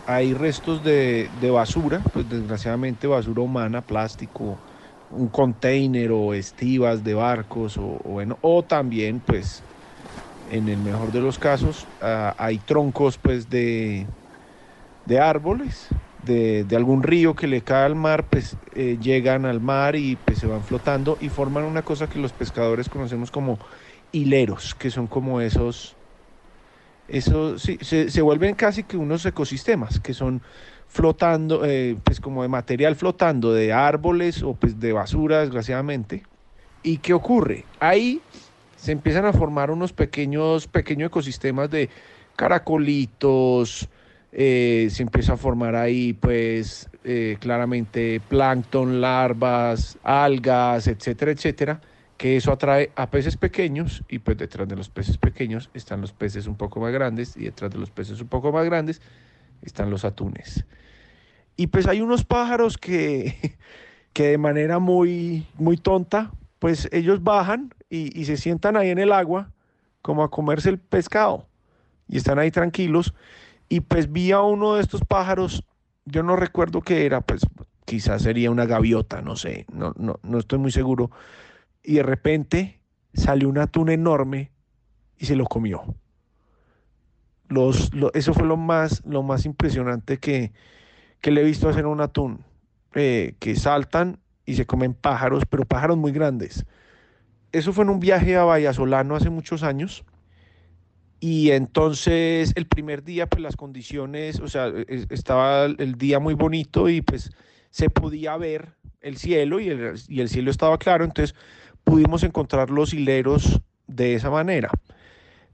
hay 0.06 0.34
restos 0.34 0.82
de, 0.84 1.30
de, 1.32 1.52
basura, 1.52 2.04
pues 2.12 2.28
desgraciadamente 2.28 3.08
basura 3.08 3.44
humana, 3.44 3.86
plástico, 3.86 4.64
un 5.10 5.30
container 5.30 6.12
o 6.12 6.34
estivas 6.34 7.04
de 7.04 7.14
barcos 7.16 7.78
o, 7.78 8.00
bueno, 8.06 8.40
o 8.42 8.66
también 8.66 9.22
pues 9.22 9.66
en 10.48 10.70
el 10.70 10.80
mejor 10.80 11.12
de 11.12 11.22
los 11.22 11.40
casos 11.40 11.86
uh, 12.02 12.34
hay 12.38 12.60
troncos 12.60 13.20
pues 13.20 13.50
de, 13.50 14.10
de 15.06 15.20
árboles, 15.20 15.90
de, 16.18 16.66
de, 16.66 16.76
algún 16.78 17.04
río 17.04 17.36
que 17.36 17.48
le 17.48 17.64
cae 17.64 17.86
al 17.86 17.96
mar, 17.96 18.30
pues 18.30 18.58
eh, 18.74 18.98
llegan 19.00 19.46
al 19.46 19.62
mar 19.62 19.96
y 19.96 20.18
pues 20.18 20.40
se 20.40 20.48
van 20.48 20.64
flotando 20.64 21.18
y 21.20 21.30
forman 21.30 21.66
una 21.66 21.84
cosa 21.84 22.10
que 22.10 22.20
los 22.20 22.34
pescadores 22.34 22.90
conocemos 22.90 23.32
como 23.32 23.60
hileros, 24.12 24.76
que 24.76 24.92
son 24.92 25.08
como 25.08 25.42
esos 25.42 25.99
eso 27.12 27.58
sí, 27.58 27.78
se, 27.82 28.10
se, 28.10 28.22
vuelven 28.22 28.56
casi 28.56 28.84
que 28.84 28.98
unos 28.98 29.26
ecosistemas 29.26 30.00
que 30.00 30.14
son 30.14 30.42
flotando, 30.88 31.64
eh, 31.66 31.98
pues 32.04 32.20
como 32.20 32.42
de 32.42 32.50
material 32.50 32.96
flotando 32.96 33.54
de 33.54 33.74
árboles 33.74 34.44
o 34.44 34.54
pues 34.54 34.80
de 34.80 34.94
basura, 34.94 35.42
desgraciadamente. 35.42 36.24
¿Y 36.84 36.98
qué 36.98 37.14
ocurre? 37.14 37.66
Ahí 37.80 38.22
se 38.76 38.92
empiezan 38.92 39.26
a 39.26 39.34
formar 39.34 39.72
unos 39.72 39.94
pequeños, 39.94 40.68
pequeños 40.68 41.08
ecosistemas 41.08 41.70
de 41.70 41.90
caracolitos, 42.36 43.90
eh, 44.32 44.88
se 44.92 45.04
empieza 45.04 45.34
a 45.34 45.38
formar 45.38 45.76
ahí 45.76 46.14
pues 46.14 46.90
eh, 47.04 47.38
claramente 47.40 48.22
plancton, 48.28 49.02
larvas, 49.02 49.98
algas, 50.04 50.88
etcétera, 50.88 51.32
etcétera 51.32 51.82
que 52.20 52.36
eso 52.36 52.52
atrae 52.52 52.92
a 52.98 53.10
peces 53.10 53.38
pequeños 53.38 54.04
y 54.10 54.20
pues 54.20 54.38
detrás 54.38 54.68
de 54.68 54.76
los 54.76 54.90
peces 54.90 55.18
pequeños 55.18 55.70
están 55.74 56.02
los 56.02 56.12
peces 56.12 56.48
un 56.48 56.56
poco 56.56 56.82
más 56.82 56.92
grandes 56.92 57.38
y 57.38 57.46
detrás 57.46 57.72
de 57.72 57.78
los 57.78 57.92
peces 57.92 58.20
un 58.20 58.28
poco 58.28 58.52
más 58.52 58.66
grandes 58.66 59.02
están 59.62 59.90
los 59.90 60.04
atunes. 60.04 60.66
Y 61.56 61.68
pues 61.68 61.88
hay 61.88 62.02
unos 62.02 62.26
pájaros 62.26 62.78
que, 62.78 63.56
que 64.14 64.32
de 64.32 64.38
manera 64.38 64.80
muy, 64.80 65.48
muy 65.58 65.78
tonta, 65.78 66.34
pues 66.60 66.90
ellos 66.92 67.24
bajan 67.24 67.74
y, 67.90 68.26
se 68.26 68.36
sientan 68.36 68.76
ahí 68.76 68.90
en 68.90 69.00
el 69.00 69.14
agua 69.14 69.54
como 70.02 70.22
a 70.22 70.30
comerse 70.30 70.68
el 70.68 70.78
pescado 70.78 71.48
y 72.10 72.18
están 72.18 72.38
ahí 72.38 72.52
tranquilos. 72.52 73.14
Y 73.70 73.80
pues 73.80 74.12
vi 74.12 74.34
a 74.34 74.42
uno 74.42 74.76
de 74.76 74.82
estos 74.82 75.06
pájaros, 75.06 75.64
yo 76.04 76.22
no 76.24 76.36
recuerdo 76.36 76.82
qué 76.82 77.06
era, 77.06 77.22
pues 77.22 77.44
quizás 77.86 78.24
sería 78.24 78.52
una 78.52 78.66
gaviota, 78.66 79.22
no 79.22 79.38
sé, 79.38 79.66
no, 79.72 79.94
no, 79.98 80.20
no 80.22 80.38
estoy 80.38 80.60
muy 80.60 80.74
seguro 80.74 81.12
y 81.84 81.96
de 81.96 82.04
repente 82.04 82.80
salió 83.14 83.50
un 83.50 83.58
atún 83.58 83.90
enorme 83.90 84.52
y 85.18 85.26
se 85.26 85.36
lo 85.36 85.46
comió. 85.46 85.96
Los, 87.48 87.94
lo, 87.94 88.14
eso 88.14 88.34
fue 88.34 88.46
lo 88.46 88.58
más, 88.58 89.04
lo 89.06 89.24
más 89.24 89.46
impresionante 89.46 90.18
que, 90.18 90.52
que 91.20 91.32
le 91.32 91.42
he 91.42 91.44
visto 91.44 91.68
hacer 91.68 91.86
a 91.86 91.90
un 91.90 92.02
atún, 92.02 92.44
eh, 92.94 93.36
que 93.40 93.56
saltan 93.56 94.20
y 94.46 94.56
se 94.56 94.66
comen 94.66 94.94
pájaros, 94.94 95.44
pero 95.50 95.66
pájaros 95.66 95.98
muy 95.98 96.12
grandes. 96.12 96.66
Eso 97.52 97.74
fue 97.74 97.84
en 97.84 97.90
un 97.90 98.00
viaje 98.00 98.36
a 98.36 98.44
Vallasolano 98.44 99.16
hace 99.16 99.30
muchos 99.30 99.64
años. 99.64 100.04
Y 101.20 101.52
entonces 101.52 102.54
el 102.56 102.66
primer 102.68 103.04
día, 103.04 103.28
pues 103.28 103.42
las 103.42 103.56
condiciones, 103.56 104.40
o 104.40 104.48
sea, 104.48 104.72
estaba 104.88 105.66
el 105.66 105.96
día 105.96 106.20
muy 106.20 106.34
bonito 106.34 106.88
y 106.88 107.02
pues 107.02 107.32
se 107.72 107.90
podía 107.90 108.38
ver 108.38 108.74
el 109.02 109.18
cielo 109.18 109.60
y 109.60 109.70
el, 109.70 109.96
y 110.08 110.22
el 110.22 110.30
cielo 110.30 110.52
estaba 110.52 110.78
claro, 110.78 111.04
entonces 111.04 111.36
pudimos 111.90 112.22
encontrar 112.22 112.70
los 112.70 112.94
hileros 112.94 113.60
de 113.88 114.14
esa 114.14 114.30
manera. 114.30 114.70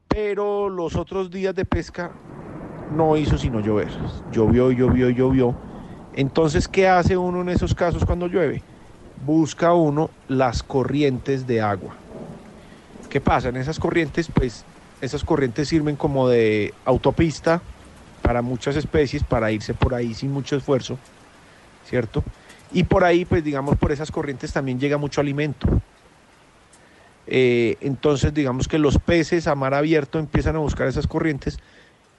Pero 0.09 0.69
los 0.69 0.95
otros 0.95 1.31
días 1.31 1.55
de 1.55 1.63
pesca 1.63 2.11
no 2.95 3.15
hizo 3.15 3.37
sino 3.37 3.61
llover. 3.61 3.87
Llovió, 4.31 4.71
llovió, 4.71 5.09
llovió. 5.09 5.55
Entonces, 6.13 6.67
¿qué 6.67 6.89
hace 6.89 7.15
uno 7.15 7.41
en 7.41 7.49
esos 7.49 7.73
casos 7.73 8.03
cuando 8.05 8.27
llueve? 8.27 8.61
Busca 9.25 9.73
uno 9.73 10.09
las 10.27 10.61
corrientes 10.61 11.47
de 11.47 11.61
agua. 11.61 11.95
¿Qué 13.09 13.21
pasa? 13.21 13.49
En 13.49 13.55
esas 13.55 13.79
corrientes, 13.79 14.29
pues, 14.33 14.65
esas 15.01 15.23
corrientes 15.23 15.69
sirven 15.69 15.95
como 15.95 16.27
de 16.27 16.73
autopista 16.83 17.61
para 18.21 18.41
muchas 18.41 18.75
especies, 18.75 19.23
para 19.23 19.51
irse 19.51 19.73
por 19.73 19.93
ahí 19.93 20.13
sin 20.13 20.31
mucho 20.31 20.57
esfuerzo, 20.57 20.97
¿cierto? 21.87 22.23
Y 22.73 22.83
por 22.83 23.05
ahí, 23.05 23.23
pues, 23.23 23.41
digamos, 23.43 23.77
por 23.77 23.93
esas 23.93 24.11
corrientes 24.11 24.51
también 24.51 24.79
llega 24.79 24.97
mucho 24.97 25.21
alimento. 25.21 25.81
Eh, 27.27 27.77
entonces, 27.81 28.33
digamos 28.33 28.67
que 28.67 28.77
los 28.77 28.99
peces 28.99 29.47
a 29.47 29.55
mar 29.55 29.73
abierto 29.73 30.19
empiezan 30.19 30.55
a 30.55 30.59
buscar 30.59 30.87
esas 30.87 31.07
corrientes 31.07 31.57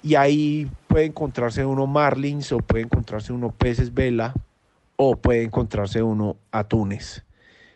y 0.03 0.15
ahí 0.17 0.71
puede 0.89 1.07
encontrarse 1.07 1.65
uno 1.65 1.87
marlins 1.87 2.53
o 2.53 2.59
puede 2.59 2.85
encontrarse 2.85 3.33
uno 3.33 3.51
peces 3.53 3.95
vela 3.95 4.35
o 4.97 5.17
puede 5.17 5.43
encontrarse 5.43 6.03
uno 6.03 6.37
atunes. 6.51 7.25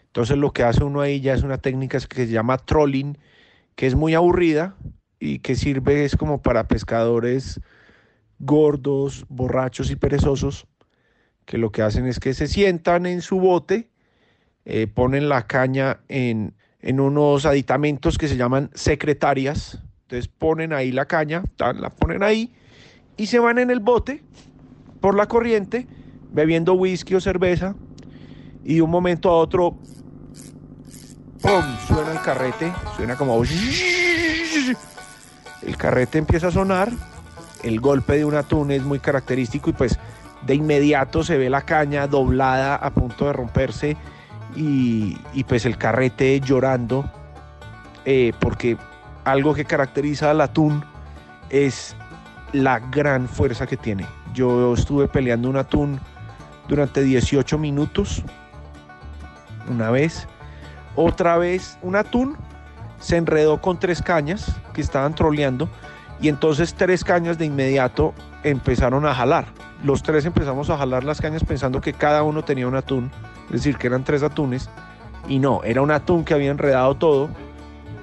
Entonces, 0.07 0.37
lo 0.39 0.53
que 0.53 0.65
hace 0.65 0.83
uno 0.83 1.01
ahí 1.01 1.21
ya 1.21 1.35
es 1.35 1.43
una 1.43 1.59
técnica 1.59 1.99
que 2.01 2.27
se 2.27 2.33
llama 2.33 2.59
trolling, 2.59 3.17
que 3.77 3.87
es 3.87 3.95
muy 3.95 4.15
aburrida 4.15 4.75
y 5.21 5.39
que 5.39 5.55
sirve 5.55 6.05
es 6.05 6.17
como 6.17 6.43
para 6.43 6.67
pescadores 6.67 7.61
gordos, 8.41 9.27
borrachos 9.29 9.91
y 9.91 9.97
perezosos, 9.97 10.67
que 11.45 11.59
lo 11.59 11.71
que 11.71 11.83
hacen 11.83 12.07
es 12.07 12.19
que 12.19 12.35
se 12.35 12.49
sientan 12.49 13.07
en 13.07 13.23
su 13.23 13.39
bote, 13.39 13.91
eh, 14.65 14.87
ponen 14.87 15.29
la 15.29 15.47
caña 15.47 16.01
en, 16.09 16.55
en 16.83 17.01
unos 17.01 17.47
aditamentos 17.47 18.19
que 18.19 18.29
se 18.29 18.37
llaman 18.37 18.71
secretarias. 18.75 19.81
Entonces 20.03 20.29
ponen 20.29 20.73
ahí 20.73 20.93
la 20.93 21.07
caña, 21.07 21.45
la 21.59 21.91
ponen 21.91 22.23
ahí 22.23 22.53
y 23.17 23.27
se 23.27 23.39
van 23.39 23.59
en 23.59 23.71
el 23.71 23.81
bote 23.81 24.23
por 25.01 25.15
la 25.15 25.27
corriente 25.27 25.87
bebiendo 26.33 26.75
whisky 26.75 27.15
o 27.15 27.21
cerveza 27.21 27.75
y 28.65 28.77
de 28.77 28.83
un 28.83 28.91
momento 28.91 29.31
a 29.31 29.37
otro 29.37 29.77
¡pum! 31.41 31.63
suena 31.87 32.13
el 32.13 32.21
carrete, 32.21 32.73
suena 32.97 33.17
como 33.17 33.43
el 35.63 35.77
carrete 35.77 36.19
empieza 36.19 36.49
a 36.49 36.51
sonar, 36.51 36.91
el 37.63 37.81
golpe 37.81 38.17
de 38.17 38.25
un 38.25 38.35
atún 38.35 38.71
es 38.71 38.83
muy 38.83 38.99
característico 38.99 39.71
y 39.71 39.73
pues 39.75 39.99
de 40.47 40.55
inmediato 40.55 41.23
se 41.23 41.37
ve 41.37 41.51
la 41.51 41.63
caña 41.63 42.07
doblada 42.07 42.75
a 42.77 42.91
punto 42.91 43.27
de 43.27 43.33
romperse 43.33 43.97
y, 44.57 45.19
y 45.33 45.45
pues 45.45 45.65
el 45.67 45.77
carrete 45.77 46.41
llorando, 46.41 47.11
eh, 48.05 48.33
porque 48.41 48.77
algo 49.25 49.55
que 49.55 49.65
caracteriza 49.65 50.31
al 50.31 50.41
atún 50.41 50.85
es 51.51 51.97
la 52.53 52.79
gran 52.79 53.29
fuerza 53.29 53.67
que 53.67 53.77
tiene. 53.77 54.07
Yo 54.35 54.75
estuve 54.75 55.09
peleando 55.09 55.49
un 55.49 55.57
atún 55.57 56.01
durante 56.69 57.03
18 57.03 57.59
minutos, 57.59 58.23
una 59.69 59.91
vez. 59.91 60.27
Otra 60.97 61.37
vez 61.39 61.79
un 61.83 61.97
atún 61.97 62.37
se 62.99 63.17
enredó 63.17 63.61
con 63.61 63.79
tres 63.79 64.03
cañas 64.03 64.57
que 64.75 64.81
estaban 64.81 65.15
troleando 65.15 65.69
y 66.21 66.29
entonces 66.29 66.75
tres 66.75 67.05
cañas 67.05 67.39
de 67.39 67.47
inmediato 67.47 68.15
empezaron 68.43 69.07
a 69.07 69.15
jalar. 69.15 69.47
Los 69.83 70.03
tres 70.03 70.27
empezamos 70.27 70.69
a 70.69 70.77
jalar 70.77 71.05
las 71.05 71.21
cañas 71.21 71.45
pensando 71.45 71.81
que 71.81 71.95
cada 71.95 72.23
uno 72.23 72.45
tenía 72.45 72.67
un 72.67 72.75
atún, 72.77 73.11
es 73.47 73.53
decir, 73.53 73.79
que 73.79 73.87
eran 73.87 74.05
tres 74.05 74.23
atunes. 74.23 74.69
Y 75.29 75.39
no, 75.39 75.63
era 75.65 75.81
un 75.81 75.91
atún 75.91 76.25
que 76.25 76.35
había 76.35 76.51
enredado 76.51 76.95
todo. 76.97 77.31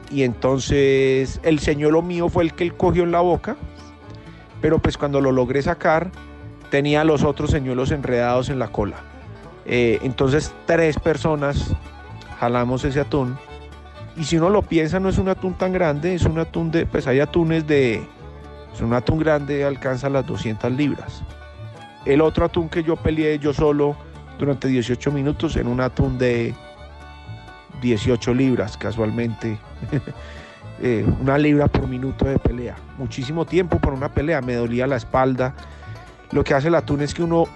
Y 0.10 0.24
entonces 0.24 1.40
el 1.44 1.60
señuelo 1.60 2.02
mío 2.02 2.30
fue 2.30 2.44
el 2.44 2.54
que 2.54 2.64
él 2.64 2.76
cogió 2.76 3.04
en 3.04 3.12
la 3.12 3.22
boca. 3.22 3.56
Pero 4.62 4.80
pues 4.80 4.98
cuando 4.98 5.22
lo 5.22 5.32
logré 5.32 5.62
sacar, 5.62 6.12
tenía 6.72 7.04
los 7.04 7.24
otros 7.24 7.52
señuelos 7.52 7.92
enredados 7.92 8.50
en 8.50 8.58
la 8.58 8.70
cola. 8.70 8.98
Eh, 9.66 10.00
entonces 10.02 10.54
tres 10.66 10.98
personas 10.98 11.76
jalamos 12.40 12.84
ese 12.84 13.02
atún. 13.02 13.38
Y 14.18 14.24
si 14.24 14.38
uno 14.38 14.50
lo 14.50 14.64
piensa, 14.64 15.00
no 15.00 15.10
es 15.10 15.18
un 15.18 15.30
atún 15.30 15.54
tan 15.54 15.72
grande, 15.72 16.16
es 16.16 16.24
un 16.24 16.40
atún 16.40 16.72
de, 16.72 16.86
pues 16.86 17.06
hay 17.06 17.20
atunes 17.20 17.68
de, 17.68 18.02
es 18.74 18.82
un 18.82 18.94
atún 18.94 19.20
grande, 19.20 19.64
alcanza 19.64 20.10
las 20.10 20.26
200 20.26 20.72
libras. 20.72 21.24
El 22.06 22.22
otro 22.22 22.46
atún 22.46 22.68
que 22.68 22.84
yo 22.84 22.96
peleé 22.96 23.38
yo 23.38 23.54
solo 23.54 23.96
durante 24.40 24.68
18 24.68 25.12
minutos 25.12 25.56
en 25.56 25.68
un 25.68 25.82
atún 25.82 26.18
de 26.18 26.56
18 27.82 28.34
libras, 28.34 28.78
casualmente. 28.78 29.58
Eh, 30.80 31.04
una 31.20 31.40
libra 31.40 31.68
por 31.68 31.88
minuto 31.88 32.26
de 32.26 32.38
pelea. 32.38 32.76
Muchísimo 33.00 33.46
tiempo 33.46 33.80
por 33.80 33.94
una 33.94 34.10
pelea, 34.10 34.42
me 34.42 34.54
dolía 34.54 34.86
la 34.86 34.96
espalda. 34.96 35.56
Lo 36.30 36.44
que 36.44 36.54
hace 36.54 36.68
el 36.68 36.76
atún 36.76 37.02
es 37.02 37.16
que 37.16 37.24
uno 37.24 37.48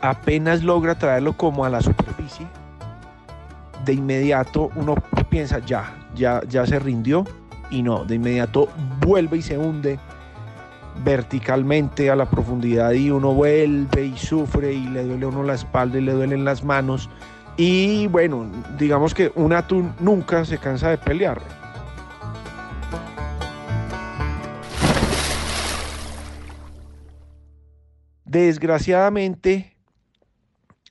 apenas 0.00 0.62
logra 0.62 0.94
traerlo 0.96 1.32
como 1.32 1.64
a 1.64 1.70
la 1.70 1.80
superficie, 1.80 2.46
de 3.84 3.92
inmediato 3.94 4.70
uno 4.76 4.94
piensa 5.28 5.58
ya, 5.60 6.08
ya, 6.14 6.42
ya 6.48 6.66
se 6.66 6.78
rindió 6.78 7.24
y 7.70 7.82
no, 7.82 8.04
de 8.04 8.16
inmediato 8.16 8.68
vuelve 9.00 9.38
y 9.38 9.42
se 9.42 9.58
hunde 9.58 9.98
verticalmente 11.02 12.10
a 12.10 12.16
la 12.16 12.28
profundidad 12.28 12.92
y 12.92 13.10
uno 13.10 13.34
vuelve 13.34 14.06
y 14.06 14.16
sufre 14.16 14.72
y 14.72 14.86
le 14.86 15.04
duele 15.04 15.24
a 15.24 15.28
uno 15.28 15.42
la 15.42 15.54
espalda 15.54 15.98
y 15.98 16.02
le 16.02 16.12
duelen 16.12 16.44
las 16.44 16.62
manos. 16.62 17.10
Y 17.56 18.06
bueno, 18.08 18.50
digamos 18.78 19.14
que 19.14 19.32
un 19.34 19.52
atún 19.52 19.92
nunca 20.00 20.44
se 20.44 20.58
cansa 20.58 20.90
de 20.90 20.98
pelear. 20.98 21.40
Desgraciadamente, 28.24 29.76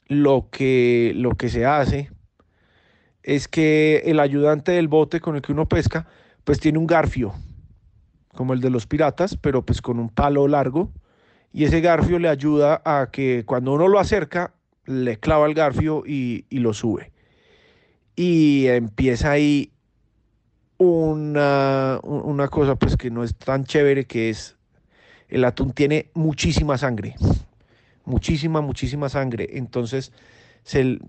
lo 0.07 0.47
que, 0.49 1.11
lo 1.15 1.31
que 1.31 1.49
se 1.49 1.65
hace 1.65 2.12
es 3.23 3.47
que 3.47 4.03
el 4.05 4.19
ayudante 4.19 4.73
del 4.73 4.87
bote 4.87 5.21
con 5.21 5.35
el 5.35 5.41
que 5.41 5.53
uno 5.53 5.67
pesca, 5.67 6.05
pues 6.43 6.59
tiene 6.59 6.77
un 6.77 6.87
garfio, 6.87 7.33
como 8.33 8.53
el 8.53 8.59
de 8.59 8.69
los 8.69 8.85
piratas, 8.85 9.37
pero 9.37 9.65
pues 9.65 9.81
con 9.81 9.99
un 9.99 10.09
palo 10.09 10.47
largo. 10.47 10.91
Y 11.53 11.63
ese 11.63 11.81
garfio 11.81 12.19
le 12.19 12.29
ayuda 12.29 12.81
a 12.83 13.09
que 13.11 13.43
cuando 13.45 13.73
uno 13.73 13.87
lo 13.87 13.99
acerca, 13.99 14.53
le 14.85 15.17
clava 15.17 15.45
el 15.47 15.53
garfio 15.53 16.03
y, 16.05 16.45
lo 16.49 16.73
sube. 16.73 17.11
Y 18.15 18.67
empieza 18.67 19.31
ahí 19.31 19.71
una, 20.77 21.99
una 22.03 22.47
cosa 22.49 22.75
pues 22.75 22.97
que 22.97 23.09
no 23.09 23.23
es 23.23 23.35
tan 23.35 23.63
chévere, 23.63 24.05
que 24.05 24.29
es 24.29 24.57
el 25.29 25.45
atún 25.45 25.71
tiene 25.71 26.11
muchísima 26.13 26.77
sangre, 26.77 27.15
muchísima, 28.03 28.61
muchísima 28.61 29.09
sangre. 29.09 29.47
Entonces 29.53 30.11
el, 30.73 31.01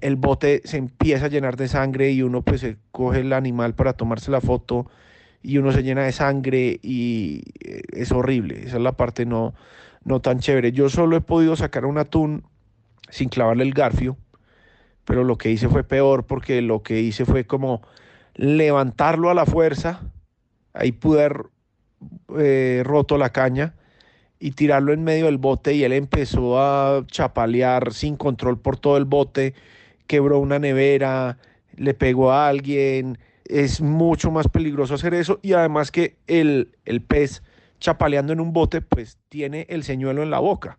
el, 0.00 0.16
bote 0.16 0.62
se 0.64 0.76
empieza 0.76 1.26
a 1.26 1.28
llenar 1.28 1.56
de 1.56 1.68
sangre 1.68 2.10
y 2.12 2.22
uno 2.22 2.42
pues 2.42 2.60
se 2.60 2.76
coge 2.90 3.20
el 3.20 3.32
animal 3.32 3.74
para 3.74 3.92
tomarse 3.92 4.30
la 4.30 4.40
foto 4.40 4.86
y 5.42 5.58
uno 5.58 5.72
se 5.72 5.82
llena 5.82 6.04
de 6.04 6.12
sangre 6.12 6.78
y 6.82 7.42
eh, 7.60 7.82
es 7.92 8.12
horrible. 8.12 8.62
Esa 8.64 8.76
es 8.76 8.82
la 8.82 8.92
parte 8.92 9.26
no, 9.26 9.54
no 10.04 10.20
tan 10.20 10.38
chévere. 10.38 10.72
Yo 10.72 10.88
solo 10.88 11.16
he 11.16 11.20
podido 11.20 11.54
sacar 11.56 11.84
un 11.84 11.98
atún 11.98 12.44
sin 13.10 13.28
clavarle 13.28 13.64
el 13.64 13.74
garfio, 13.74 14.16
pero 15.04 15.22
lo 15.22 15.36
que 15.36 15.50
hice 15.50 15.68
fue 15.68 15.84
peor 15.84 16.24
porque 16.24 16.62
lo 16.62 16.82
que 16.82 17.00
hice 17.00 17.26
fue 17.26 17.44
como 17.44 17.82
levantarlo 18.34 19.28
a 19.28 19.34
la 19.34 19.44
fuerza. 19.44 20.00
Ahí 20.72 20.92
pude 20.92 21.24
haber 21.24 21.46
eh, 22.38 22.82
roto 22.84 23.18
la 23.18 23.30
caña 23.30 23.74
y 24.44 24.50
tirarlo 24.50 24.92
en 24.92 25.02
medio 25.02 25.24
del 25.24 25.38
bote 25.38 25.72
y 25.72 25.84
él 25.84 25.94
empezó 25.94 26.60
a 26.60 27.06
chapalear 27.06 27.94
sin 27.94 28.14
control 28.14 28.58
por 28.58 28.76
todo 28.76 28.98
el 28.98 29.06
bote, 29.06 29.54
quebró 30.06 30.38
una 30.38 30.58
nevera, 30.58 31.38
le 31.76 31.94
pegó 31.94 32.30
a 32.30 32.46
alguien, 32.48 33.16
es 33.46 33.80
mucho 33.80 34.30
más 34.30 34.48
peligroso 34.48 34.92
hacer 34.92 35.14
eso 35.14 35.40
y 35.40 35.54
además 35.54 35.90
que 35.90 36.16
el, 36.26 36.76
el 36.84 37.00
pez 37.00 37.42
chapaleando 37.80 38.34
en 38.34 38.40
un 38.40 38.52
bote 38.52 38.82
pues 38.82 39.16
tiene 39.30 39.64
el 39.70 39.82
señuelo 39.82 40.22
en 40.22 40.30
la 40.30 40.40
boca. 40.40 40.76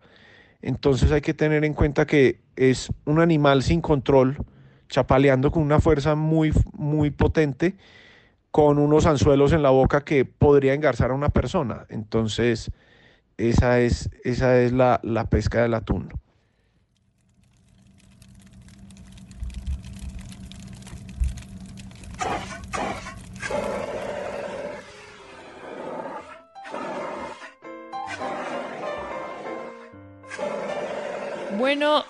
Entonces 0.62 1.10
hay 1.10 1.20
que 1.20 1.34
tener 1.34 1.64
en 1.64 1.74
cuenta 1.74 2.06
que 2.06 2.38
es 2.54 2.92
un 3.04 3.18
animal 3.18 3.64
sin 3.64 3.80
control, 3.80 4.36
chapaleando 4.88 5.50
con 5.50 5.64
una 5.64 5.80
fuerza 5.80 6.14
muy, 6.14 6.52
muy 6.72 7.10
potente, 7.10 7.74
con 8.52 8.78
unos 8.78 9.06
anzuelos 9.06 9.52
en 9.52 9.64
la 9.64 9.70
boca 9.70 10.04
que 10.04 10.24
podría 10.24 10.72
engarzar 10.72 11.10
a 11.10 11.14
una 11.14 11.30
persona. 11.30 11.84
Entonces, 11.88 12.70
esa 13.38 13.80
es, 13.80 14.10
esa 14.24 14.60
es 14.60 14.72
la, 14.72 15.00
la 15.02 15.28
pesca 15.28 15.62
del 15.62 15.74
atún. 15.74 16.12
Bueno, 31.58 32.04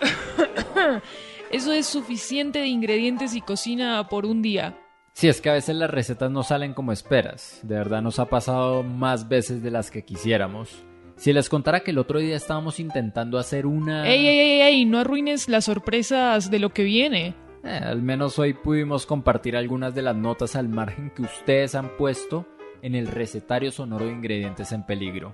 eso 1.50 1.72
es 1.72 1.86
suficiente 1.86 2.58
de 2.58 2.66
ingredientes 2.66 3.34
y 3.34 3.40
cocina 3.40 4.06
por 4.08 4.26
un 4.26 4.42
día. 4.42 4.78
Si 5.12 5.28
es 5.28 5.40
que 5.40 5.48
a 5.48 5.54
veces 5.54 5.76
las 5.76 5.90
recetas 5.90 6.30
no 6.30 6.42
salen 6.42 6.74
como 6.74 6.92
esperas. 6.92 7.60
De 7.62 7.76
verdad 7.76 8.02
nos 8.02 8.18
ha 8.18 8.26
pasado 8.26 8.82
más 8.82 9.28
veces 9.28 9.62
de 9.62 9.70
las 9.70 9.90
que 9.90 10.04
quisiéramos. 10.04 10.84
Si 11.16 11.32
les 11.32 11.48
contara 11.48 11.80
que 11.80 11.92
el 11.92 11.98
otro 11.98 12.18
día 12.18 12.36
estábamos 12.36 12.78
intentando 12.78 13.38
hacer 13.38 13.66
una... 13.66 14.06
¡Ey, 14.06 14.26
ey, 14.26 14.38
ey, 14.38 14.60
ey! 14.60 14.84
No 14.84 14.98
arruines 14.98 15.48
las 15.48 15.64
sorpresas 15.64 16.50
de 16.50 16.58
lo 16.58 16.70
que 16.70 16.84
viene. 16.84 17.34
Eh, 17.64 17.80
al 17.82 18.02
menos 18.02 18.38
hoy 18.38 18.52
pudimos 18.52 19.06
compartir 19.06 19.56
algunas 19.56 19.94
de 19.94 20.02
las 20.02 20.14
notas 20.14 20.56
al 20.56 20.68
margen 20.68 21.10
que 21.10 21.22
ustedes 21.22 21.74
han 21.74 21.96
puesto 21.96 22.46
en 22.82 22.94
el 22.94 23.06
recetario 23.06 23.72
sonoro 23.72 24.04
de 24.04 24.12
ingredientes 24.12 24.72
en 24.72 24.84
peligro. 24.84 25.32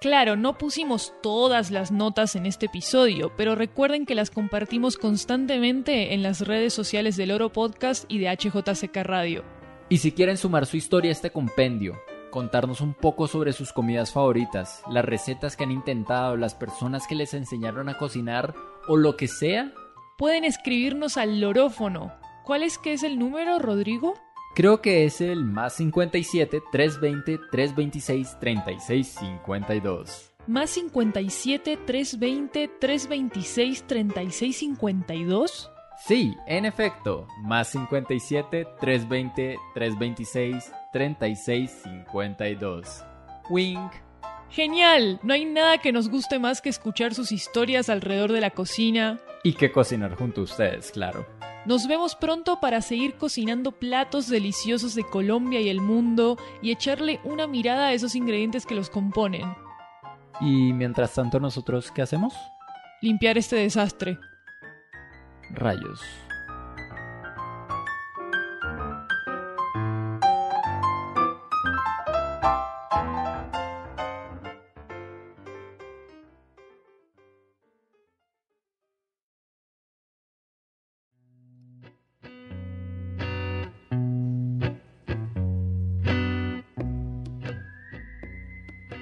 Claro, 0.00 0.36
no 0.36 0.56
pusimos 0.58 1.12
todas 1.22 1.70
las 1.70 1.90
notas 1.90 2.36
en 2.36 2.46
este 2.46 2.66
episodio, 2.66 3.32
pero 3.36 3.54
recuerden 3.54 4.06
que 4.06 4.14
las 4.14 4.30
compartimos 4.30 4.96
constantemente 4.96 6.14
en 6.14 6.22
las 6.22 6.46
redes 6.46 6.72
sociales 6.72 7.16
del 7.16 7.32
Oro 7.32 7.52
Podcast 7.52 8.04
y 8.08 8.18
de 8.18 8.28
HJCK 8.28 8.96
Radio. 9.02 9.42
Y 9.88 9.98
si 9.98 10.12
quieren 10.12 10.36
sumar 10.36 10.66
su 10.66 10.76
historia 10.76 11.10
a 11.10 11.12
este 11.12 11.30
compendio, 11.30 11.98
contarnos 12.30 12.80
un 12.80 12.94
poco 12.94 13.26
sobre 13.26 13.52
sus 13.52 13.72
comidas 13.72 14.12
favoritas, 14.12 14.82
las 14.90 15.04
recetas 15.04 15.56
que 15.56 15.64
han 15.64 15.70
intentado, 15.70 16.36
las 16.36 16.54
personas 16.54 17.06
que 17.06 17.14
les 17.14 17.34
enseñaron 17.34 17.88
a 17.88 17.98
cocinar 17.98 18.54
o 18.88 18.96
lo 18.96 19.16
que 19.16 19.28
sea. 19.28 19.72
Pueden 20.18 20.44
escribirnos 20.44 21.16
al 21.16 21.40
lorófono. 21.40 22.12
¿Cuál 22.44 22.62
es 22.62 22.78
que 22.78 22.92
es 22.92 23.02
el 23.02 23.18
número, 23.18 23.58
Rodrigo? 23.58 24.14
Creo 24.54 24.80
que 24.80 25.04
es 25.04 25.20
el 25.20 25.44
más 25.44 25.74
57 25.74 26.62
320 26.72 27.38
326 27.50 28.38
36 28.40 29.06
52. 29.06 30.32
Más 30.46 30.70
57 30.70 31.76
320 31.84 32.68
326 32.80 33.82
36 33.86 34.56
52. 34.56 35.70
Sí, 35.98 36.36
en 36.46 36.66
efecto, 36.66 37.26
más 37.42 37.68
57 37.68 38.66
320 38.80 39.56
326 39.74 40.72
3652. 40.92 43.04
Wink. 43.48 43.92
Genial, 44.50 45.18
no 45.22 45.34
hay 45.34 45.44
nada 45.44 45.78
que 45.78 45.92
nos 45.92 46.08
guste 46.08 46.38
más 46.38 46.60
que 46.60 46.68
escuchar 46.68 47.14
sus 47.14 47.32
historias 47.32 47.88
alrededor 47.88 48.32
de 48.32 48.40
la 48.40 48.50
cocina. 48.50 49.18
Y 49.42 49.54
que 49.54 49.72
cocinar 49.72 50.14
junto 50.14 50.42
a 50.42 50.44
ustedes, 50.44 50.92
claro. 50.92 51.26
Nos 51.64 51.88
vemos 51.88 52.14
pronto 52.14 52.60
para 52.60 52.80
seguir 52.80 53.14
cocinando 53.14 53.72
platos 53.72 54.28
deliciosos 54.28 54.94
de 54.94 55.02
Colombia 55.02 55.60
y 55.60 55.68
el 55.68 55.80
mundo 55.80 56.36
y 56.62 56.70
echarle 56.70 57.18
una 57.24 57.48
mirada 57.48 57.88
a 57.88 57.92
esos 57.92 58.14
ingredientes 58.14 58.66
que 58.66 58.76
los 58.76 58.88
componen. 58.88 59.52
Y 60.40 60.72
mientras 60.72 61.14
tanto 61.14 61.40
nosotros, 61.40 61.90
¿qué 61.90 62.02
hacemos? 62.02 62.34
Limpiar 63.00 63.36
este 63.36 63.56
desastre. 63.56 64.18
Rayos. 65.50 66.25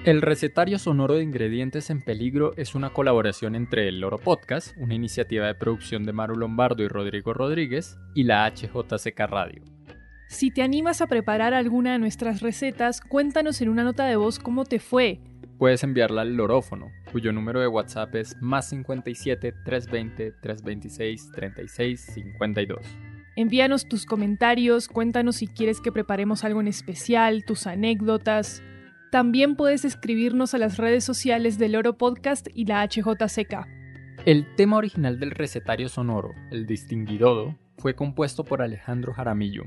El 0.05 0.21
recetario 0.21 0.79
sonoro 0.79 1.15
de 1.15 1.23
ingredientes 1.23 1.89
en 1.89 2.03
peligro 2.03 2.53
es 2.59 2.75
una 2.75 2.91
colaboración 2.91 3.55
entre 3.55 3.89
el 3.89 4.01
Loro 4.01 4.19
Podcast, 4.19 4.77
una 4.77 4.93
iniciativa 4.93 5.47
de 5.47 5.55
producción 5.55 6.05
de 6.05 6.13
Maru 6.13 6.37
Lombardo 6.37 6.83
y 6.83 6.89
Rodrigo 6.89 7.33
Rodríguez, 7.33 7.97
y 8.15 8.25
la 8.25 8.47
HJCK 8.51 9.19
Radio. 9.21 9.63
Si 10.29 10.51
te 10.51 10.61
animas 10.61 11.01
a 11.01 11.07
preparar 11.07 11.55
alguna 11.55 11.93
de 11.93 12.01
nuestras 12.01 12.43
recetas, 12.43 13.01
cuéntanos 13.01 13.63
en 13.63 13.71
una 13.71 13.83
nota 13.83 14.05
de 14.05 14.17
voz 14.17 14.39
cómo 14.39 14.67
te 14.67 14.79
fue. 14.79 15.21
Puedes 15.57 15.83
enviarla 15.83 16.21
al 16.21 16.37
Lorófono, 16.37 16.91
cuyo 17.11 17.33
número 17.33 17.61
de 17.61 17.69
WhatsApp 17.69 18.15
es 18.17 18.37
más 18.43 18.69
57 18.69 19.55
320 19.65 20.33
326 20.33 21.31
36 21.33 22.01
52. 22.13 22.79
Envíanos 23.37 23.89
tus 23.89 24.05
comentarios, 24.05 24.87
cuéntanos 24.87 25.37
si 25.37 25.47
quieres 25.47 25.81
que 25.81 25.93
preparemos 25.93 26.45
algo 26.45 26.61
en 26.61 26.69
especial, 26.69 27.43
tus 27.47 27.67
anécdotas. 27.67 28.63
También 29.15 29.55
puedes 29.55 29.85
escribirnos 29.85 30.55
a 30.55 30.59
las 30.59 30.77
redes 30.77 31.05
sociales 31.05 31.57
del 31.57 31.77
Oro 31.77 31.97
Podcast 31.97 32.49
y 32.53 32.65
la 32.65 32.83
HJCK. 32.83 33.65
El 34.27 34.45
tema 34.57 34.77
original 34.77 35.21
del 35.21 35.31
recetario 35.31 35.89
sonoro, 35.89 36.33
el 36.51 36.67
distinguidodo, 36.67 37.57
fue 37.79 37.95
compuesto 37.95 38.43
por 38.43 38.61
Alejandro 38.61 39.15
Jaramillo. 39.15 39.63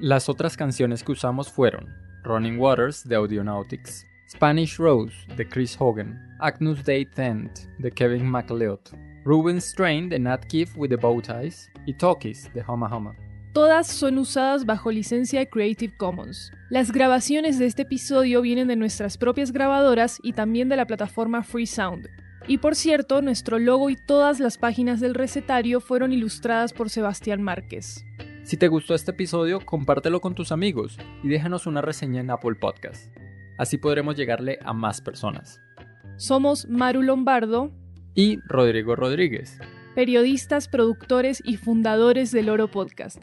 Las 0.00 0.28
otras 0.28 0.56
canciones 0.56 1.04
que 1.04 1.12
usamos 1.12 1.52
fueron 1.52 1.90
Running 2.24 2.58
Waters 2.58 3.08
de 3.08 3.14
Audionautics, 3.14 4.04
Spanish 4.28 4.78
Rose 4.78 5.14
de 5.36 5.48
Chris 5.48 5.76
Hogan, 5.78 6.18
Agnus 6.40 6.84
Dei 6.84 7.04
Tent 7.06 7.56
de 7.78 7.88
Kevin 7.88 8.26
MacLeod, 8.26 8.80
Ruben 9.24 9.60
Strain 9.60 10.08
de 10.08 10.18
Nat 10.18 10.44
Keefe 10.46 10.76
with 10.76 10.88
the 10.88 10.96
Bow 10.96 11.22
Ties 11.22 11.70
y 11.86 11.94
Talkies 11.94 12.52
de 12.52 12.64
Homa 12.66 12.88
Homa. 12.88 13.14
Todas 13.52 13.86
son 13.86 14.16
usadas 14.16 14.64
bajo 14.64 14.90
licencia 14.90 15.44
Creative 15.44 15.94
Commons. 15.98 16.52
Las 16.70 16.90
grabaciones 16.90 17.58
de 17.58 17.66
este 17.66 17.82
episodio 17.82 18.40
vienen 18.40 18.66
de 18.66 18.76
nuestras 18.76 19.18
propias 19.18 19.52
grabadoras 19.52 20.18
y 20.22 20.32
también 20.32 20.70
de 20.70 20.76
la 20.76 20.86
plataforma 20.86 21.42
Free 21.42 21.66
Sound. 21.66 22.08
Y 22.48 22.58
por 22.58 22.74
cierto, 22.74 23.20
nuestro 23.20 23.58
logo 23.58 23.90
y 23.90 23.96
todas 23.96 24.40
las 24.40 24.56
páginas 24.56 25.00
del 25.00 25.12
recetario 25.12 25.80
fueron 25.80 26.14
ilustradas 26.14 26.72
por 26.72 26.88
Sebastián 26.88 27.42
Márquez. 27.42 28.02
Si 28.42 28.56
te 28.56 28.68
gustó 28.68 28.94
este 28.94 29.10
episodio, 29.10 29.60
compártelo 29.60 30.22
con 30.22 30.34
tus 30.34 30.50
amigos 30.50 30.96
y 31.22 31.28
déjanos 31.28 31.66
una 31.66 31.82
reseña 31.82 32.22
en 32.22 32.30
Apple 32.30 32.54
Podcast. 32.54 33.14
Así 33.58 33.76
podremos 33.76 34.16
llegarle 34.16 34.60
a 34.64 34.72
más 34.72 35.02
personas. 35.02 35.60
Somos 36.16 36.66
Maru 36.70 37.02
Lombardo 37.02 37.70
y 38.14 38.38
Rodrigo 38.46 38.96
Rodríguez, 38.96 39.58
periodistas, 39.94 40.68
productores 40.68 41.42
y 41.44 41.58
fundadores 41.58 42.32
del 42.32 42.48
Oro 42.48 42.70
Podcast. 42.70 43.22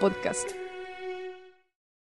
Podcast. 0.00 0.69